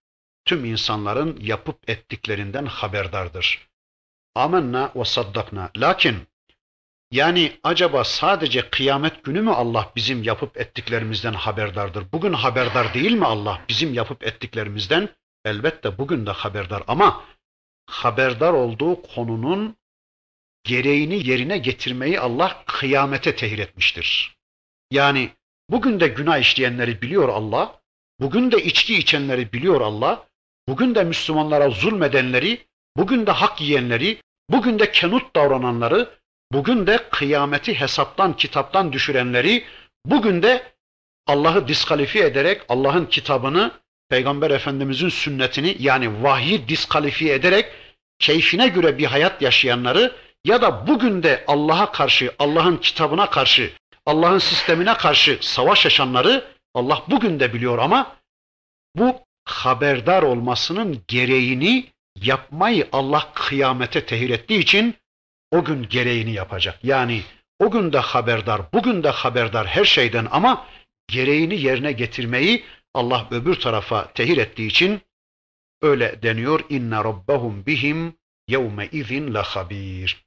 [0.45, 3.69] tüm insanların yapıp ettiklerinden haberdardır.
[4.35, 5.71] Amenna ve saddakna.
[5.77, 6.17] Lakin
[7.11, 12.13] yani acaba sadece kıyamet günü mü Allah bizim yapıp ettiklerimizden haberdardır?
[12.13, 15.09] Bugün haberdar değil mi Allah bizim yapıp ettiklerimizden?
[15.45, 17.25] Elbette bugün de haberdar ama
[17.87, 19.77] haberdar olduğu konunun
[20.65, 24.37] gereğini yerine getirmeyi Allah kıyamete tehir etmiştir.
[24.91, 25.31] Yani
[25.71, 27.81] bugün de günah işleyenleri biliyor Allah,
[28.21, 30.27] bugün de içki içenleri biliyor Allah,
[30.69, 36.11] bugün de Müslümanlara zulmedenleri, bugün de hak yiyenleri, bugün de kenut davrananları,
[36.53, 39.65] bugün de kıyameti hesaptan, kitaptan düşürenleri,
[40.07, 40.73] bugün de
[41.27, 43.71] Allah'ı diskalifiye ederek Allah'ın kitabını,
[44.09, 47.73] Peygamber Efendimizin sünnetini yani vahyi diskalifiye ederek
[48.19, 50.12] keyfine göre bir hayat yaşayanları
[50.45, 53.73] ya da bugün de Allah'a karşı, Allah'ın kitabına karşı,
[54.07, 56.45] Allah'ın sistemine karşı savaş yaşanları
[56.75, 58.17] Allah bugün de biliyor ama
[58.97, 61.87] bu haberdar olmasının gereğini
[62.23, 64.95] yapmayı Allah kıyamete tehir ettiği için
[65.51, 66.85] o gün gereğini yapacak.
[66.85, 67.23] Yani
[67.59, 70.67] o gün de haberdar, bugün de haberdar her şeyden ama
[71.09, 72.65] gereğini yerine getirmeyi
[72.95, 75.01] Allah öbür tarafa tehir ettiği için
[75.83, 76.61] öyle deniyor.
[76.69, 78.17] İnne rabbahum bihim
[78.49, 80.25] yevme izin la habir.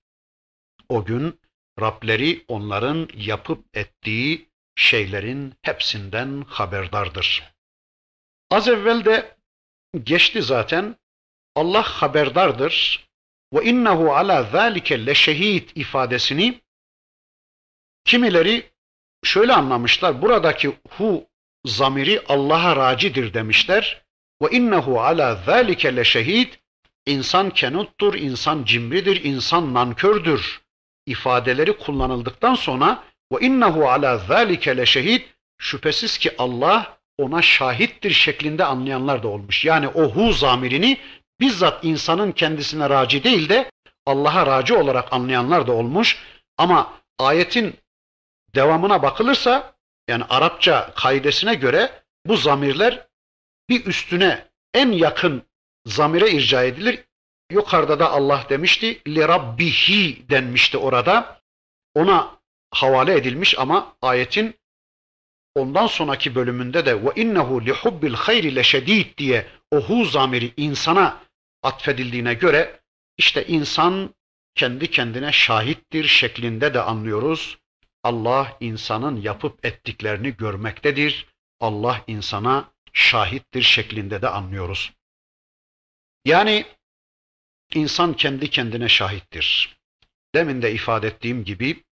[0.90, 1.40] O gün
[1.82, 7.44] Rableri onların yapıp ettiği şeylerin hepsinden haberdardır.
[8.52, 9.38] Az evvel de
[10.04, 10.96] geçti zaten
[11.56, 13.08] Allah haberdardır
[13.54, 16.62] ve innehu ala zalike leşehid ifadesini
[18.06, 18.72] kimileri
[19.24, 20.22] şöyle anlamışlar.
[20.22, 21.28] Buradaki hu
[21.66, 24.06] zamiri Allah'a racidir demişler.
[24.42, 26.54] Ve innehu ala zalike leşehid
[27.06, 30.62] insan kenuttur, insan cimridir, insan nankördür
[31.06, 35.22] ifadeleri kullanıldıktan sonra ve innehu ala zalike leşehid
[35.58, 39.66] şüphesiz ki Allah ona şahittir şeklinde anlayanlar da olmuş.
[39.66, 40.98] Yani o hu zamirini
[41.40, 43.72] bizzat insanın kendisine raci değil de
[44.06, 46.18] Allah'a raci olarak anlayanlar da olmuş.
[46.58, 47.76] Ama ayetin
[48.56, 49.74] devamına bakılırsa
[50.08, 53.08] yani Arapça kaidesine göre bu zamirler
[53.70, 55.44] bir üstüne en yakın
[55.86, 57.04] zamire irca edilir.
[57.52, 61.42] Yukarıda da Allah demişti li rabbihi denmişti orada.
[61.96, 62.38] Ona
[62.72, 64.56] havale edilmiş ama ayetin
[65.58, 70.54] ondan sonraki bölümünde de ve innehu li hubbil hayri le şedid diye o hu zamiri
[70.58, 71.24] insana
[71.64, 72.80] atfedildiğine göre
[73.18, 74.16] işte insan
[74.56, 77.58] kendi kendine şahittir şeklinde de anlıyoruz.
[78.04, 81.28] Allah insanın yapıp ettiklerini görmektedir.
[81.60, 84.94] Allah insana şahittir şeklinde de anlıyoruz.
[86.26, 86.66] Yani
[87.74, 89.78] insan kendi kendine şahittir.
[90.36, 91.84] Demin de ifade ettiğim gibi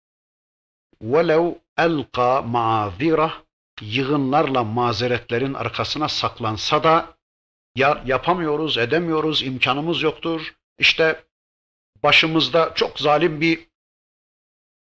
[1.02, 3.43] وَلَوْ أَلْقَى مَعَذِرَهُ
[3.82, 7.16] yığınlarla mazeretlerin arkasına saklansa da
[7.76, 10.54] ya yapamıyoruz, edemiyoruz, imkanımız yoktur.
[10.78, 11.24] İşte
[12.02, 13.68] başımızda çok zalim bir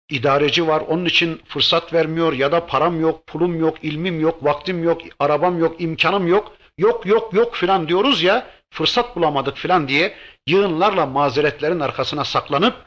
[0.09, 4.83] idareci var onun için fırsat vermiyor ya da param yok, pulum yok, ilmim yok, vaktim
[4.83, 10.17] yok, arabam yok, imkanım yok, yok yok yok filan diyoruz ya fırsat bulamadık filan diye
[10.47, 12.85] yığınlarla mazeretlerin arkasına saklanıp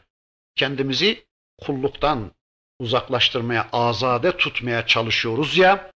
[0.56, 1.24] kendimizi
[1.60, 2.30] kulluktan
[2.80, 5.90] uzaklaştırmaya, azade tutmaya çalışıyoruz ya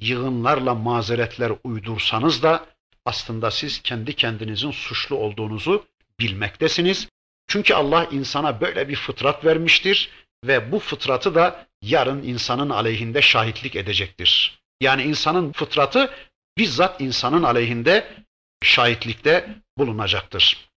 [0.00, 2.66] yığınlarla mazeretler uydursanız da
[3.04, 5.86] aslında siz kendi kendinizin suçlu olduğunuzu
[6.20, 7.08] bilmektesiniz.
[7.48, 10.10] Çünkü Allah insana böyle bir fıtrat vermiştir
[10.44, 14.60] ve bu fıtratı da yarın insanın aleyhinde şahitlik edecektir.
[14.80, 16.10] Yani insanın fıtratı
[16.58, 18.24] bizzat insanın aleyhinde
[18.62, 20.70] şahitlikte bulunacaktır.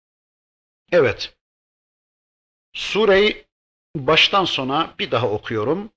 [0.93, 1.35] Evet.
[2.73, 3.45] Sureyi
[3.97, 5.93] baştan sona bir daha okuyorum.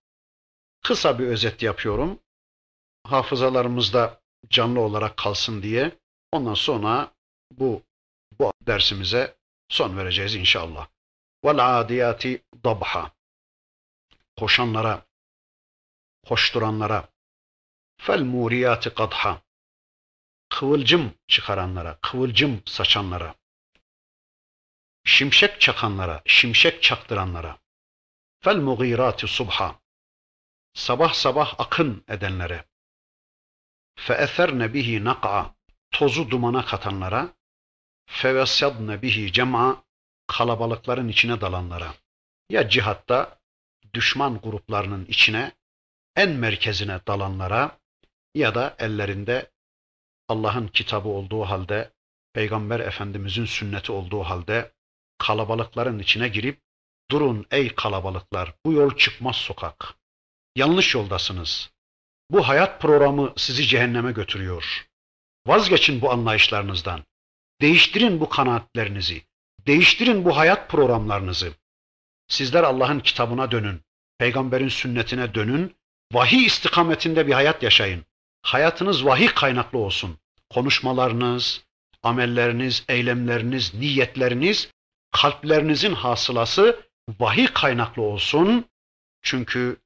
[0.84, 2.20] Kısa bir özet yapıyorum.
[3.04, 5.92] Hafızalarımızda canlı olarak kalsın diye.
[6.32, 7.12] Ondan sonra
[7.52, 7.84] bu
[8.40, 9.38] bu dersimize
[9.70, 10.88] son vereceğiz inşallah.
[11.46, 13.12] Vel adiyati dabha.
[14.40, 15.06] Koşanlara,
[16.28, 17.10] koşturanlara.
[17.98, 19.42] Fel muriyati kadha.
[20.50, 23.36] Kıvılcım çıkaranlara, kıvılcım saçanlara.
[25.04, 27.63] Şimşek çakanlara, şimşek çaktıranlara.
[28.44, 29.80] Fel mugirati subha.
[30.74, 32.66] Sabah sabah akın edenlere.
[33.96, 35.56] Fe eserne bihi nak'a.
[35.92, 37.30] Tozu dumana katanlara
[38.06, 39.84] fevesadne bihi cem'a
[40.28, 41.94] kalabalıkların içine dalanlara
[42.50, 43.40] ya cihatta
[43.94, 45.52] düşman gruplarının içine
[46.16, 47.80] en merkezine dalanlara
[48.36, 49.52] ya da ellerinde
[50.28, 51.92] Allah'ın kitabı olduğu halde
[52.34, 54.72] Peygamber Efendimizin sünneti olduğu halde
[55.18, 56.63] kalabalıkların içine girip
[57.12, 59.96] durun ey kalabalıklar bu yol çıkmaz sokak.
[60.56, 61.72] Yanlış yoldasınız.
[62.30, 64.88] Bu hayat programı sizi cehenneme götürüyor.
[65.48, 67.04] Vazgeçin bu anlayışlarınızdan.
[67.62, 69.24] Değiştirin bu kanaatlerinizi.
[69.68, 71.54] Değiştirin bu hayat programlarınızı.
[72.28, 73.82] Sizler Allah'ın kitabına dönün.
[74.18, 75.76] Peygamberin sünnetine dönün.
[76.14, 78.06] Vahiy istikametinde bir hayat yaşayın.
[78.42, 80.18] Hayatınız vahiy kaynaklı olsun.
[80.50, 81.64] Konuşmalarınız,
[82.04, 84.70] amelleriniz, eylemleriniz, niyetleriniz,
[85.12, 86.88] kalplerinizin hasılası
[87.20, 88.66] vahiy kaynaklı olsun.
[89.22, 89.78] Çünkü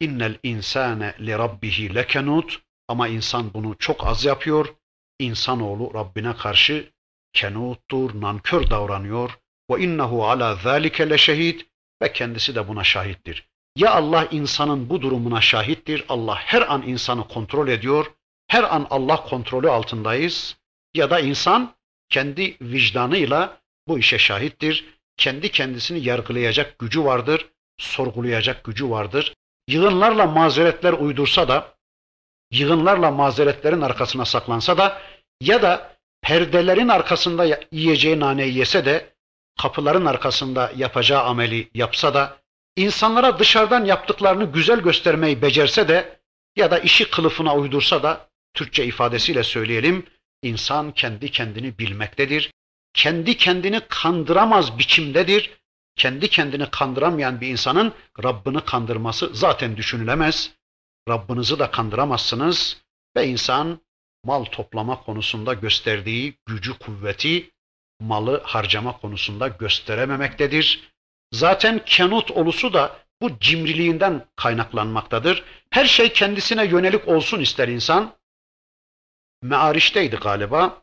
[0.00, 4.74] innel insane li rabbihi lekenut ama insan bunu çok az yapıyor.
[5.18, 6.92] İnsanoğlu Rabbine karşı
[7.32, 9.38] kenuttur, nankör davranıyor.
[9.70, 11.60] Ve innehu ala zalike leşehid
[12.02, 13.48] ve kendisi de buna şahittir.
[13.76, 16.04] Ya Allah insanın bu durumuna şahittir.
[16.08, 18.12] Allah her an insanı kontrol ediyor.
[18.48, 20.56] Her an Allah kontrolü altındayız.
[20.94, 21.74] Ya da insan
[22.08, 25.01] kendi vicdanıyla bu işe şahittir.
[25.22, 27.48] Kendi kendisini yargılayacak gücü vardır.
[27.78, 29.34] Sorgulayacak gücü vardır.
[29.68, 31.74] Yığınlarla mazeretler uydursa da
[32.52, 35.02] yığınlarla mazeretlerin arkasına saklansa da
[35.40, 39.12] ya da perdelerin arkasında yiyeceği naneyi yese de
[39.62, 42.36] kapıların arkasında yapacağı ameli yapsa da
[42.76, 46.20] insanlara dışarıdan yaptıklarını güzel göstermeyi becerse de
[46.56, 50.06] ya da işi kılıfına uydursa da Türkçe ifadesiyle söyleyelim
[50.42, 52.50] insan kendi kendini bilmektedir.
[52.94, 55.62] Kendi kendini kandıramaz biçimdedir.
[55.96, 57.92] Kendi kendini kandıramayan bir insanın
[58.24, 60.50] Rabbini kandırması zaten düşünülemez.
[61.08, 62.82] Rabbinizi de kandıramazsınız
[63.16, 63.80] ve insan
[64.24, 67.50] mal toplama konusunda gösterdiği gücü kuvveti
[68.00, 70.92] malı harcama konusunda gösterememektedir.
[71.32, 75.44] Zaten kenut olusu da bu cimriliğinden kaynaklanmaktadır.
[75.70, 78.16] Her şey kendisine yönelik olsun ister insan.
[79.42, 80.81] Me'arişteydi galiba.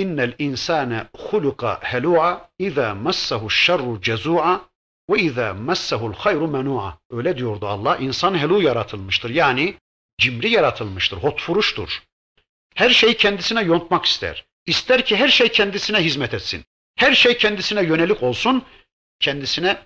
[0.00, 4.70] İnnel insane huluka helu'a iza massahu şerru cezu'a
[5.10, 6.98] ve izâ messehul hayru menua.
[7.10, 7.96] Öyle diyordu Allah.
[7.96, 9.30] İnsan helu yaratılmıştır.
[9.30, 9.74] Yani
[10.18, 11.16] cimri yaratılmıştır.
[11.16, 12.02] Hotfuruştur.
[12.74, 14.46] Her şeyi kendisine yontmak ister.
[14.66, 16.64] İster ki her şey kendisine hizmet etsin.
[16.96, 18.64] Her şey kendisine yönelik olsun.
[19.20, 19.82] Kendisine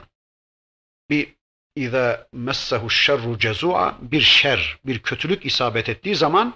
[1.11, 1.35] bir
[1.77, 6.55] İza messehu şerru cezua bir şer, bir kötülük isabet ettiği zaman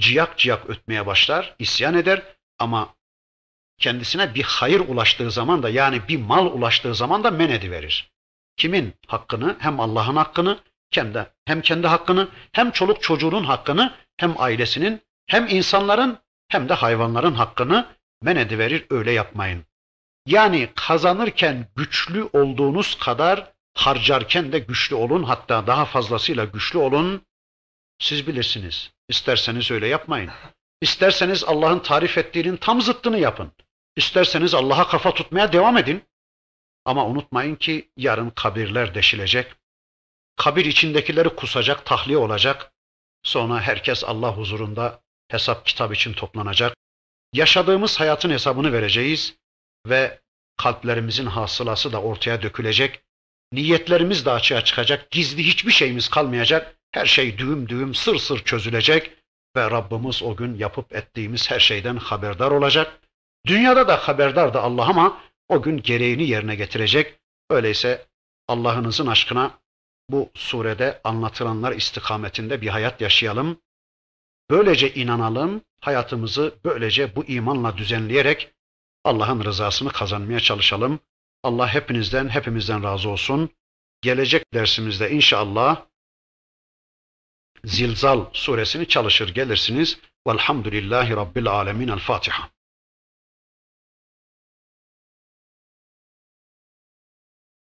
[0.00, 2.94] ciyak ciyak ötmeye başlar, isyan eder ama
[3.78, 8.10] kendisine bir hayır ulaştığı zaman da yani bir mal ulaştığı zaman da men ediverir.
[8.56, 9.56] Kimin hakkını?
[9.58, 10.58] Hem Allah'ın hakkını,
[10.94, 16.74] hem de hem kendi hakkını, hem çoluk çocuğunun hakkını, hem ailesinin, hem insanların, hem de
[16.74, 17.86] hayvanların hakkını
[18.22, 18.86] men ediverir.
[18.90, 19.64] Öyle yapmayın.
[20.26, 25.22] Yani kazanırken güçlü olduğunuz kadar harcarken de güçlü olun.
[25.22, 27.22] Hatta daha fazlasıyla güçlü olun.
[27.98, 28.90] Siz bilirsiniz.
[29.08, 30.30] İsterseniz öyle yapmayın.
[30.80, 33.52] İsterseniz Allah'ın tarif ettiğinin tam zıttını yapın.
[33.96, 36.04] İsterseniz Allah'a kafa tutmaya devam edin.
[36.84, 39.54] Ama unutmayın ki yarın kabirler deşilecek.
[40.36, 42.72] Kabir içindekileri kusacak, tahliye olacak.
[43.22, 46.76] Sonra herkes Allah huzurunda hesap kitap için toplanacak.
[47.32, 49.36] Yaşadığımız hayatın hesabını vereceğiz
[49.86, 50.20] ve
[50.56, 53.02] kalplerimizin hasılası da ortaya dökülecek.
[53.52, 55.10] Niyetlerimiz de açığa çıkacak.
[55.10, 56.76] Gizli hiçbir şeyimiz kalmayacak.
[56.92, 59.17] Her şey düğüm düğüm sır sır çözülecek
[59.58, 63.00] ve Rabbimiz o gün yapıp ettiğimiz her şeyden haberdar olacak.
[63.46, 67.18] Dünyada da haberdardı Allah ama o gün gereğini yerine getirecek.
[67.50, 68.06] Öyleyse
[68.48, 69.58] Allah'ınızın aşkına
[70.10, 73.60] bu surede anlatılanlar istikametinde bir hayat yaşayalım.
[74.50, 78.52] Böylece inanalım, hayatımızı böylece bu imanla düzenleyerek
[79.04, 81.00] Allah'ın rızasını kazanmaya çalışalım.
[81.42, 83.50] Allah hepinizden, hepimizden razı olsun.
[84.02, 85.86] Gelecek dersimizde inşallah
[87.68, 89.98] Zilzal suresini çalışır gelirsiniz.
[90.26, 91.88] Velhamdülillahi Rabbil Alemin.
[91.88, 92.48] El Fatiha.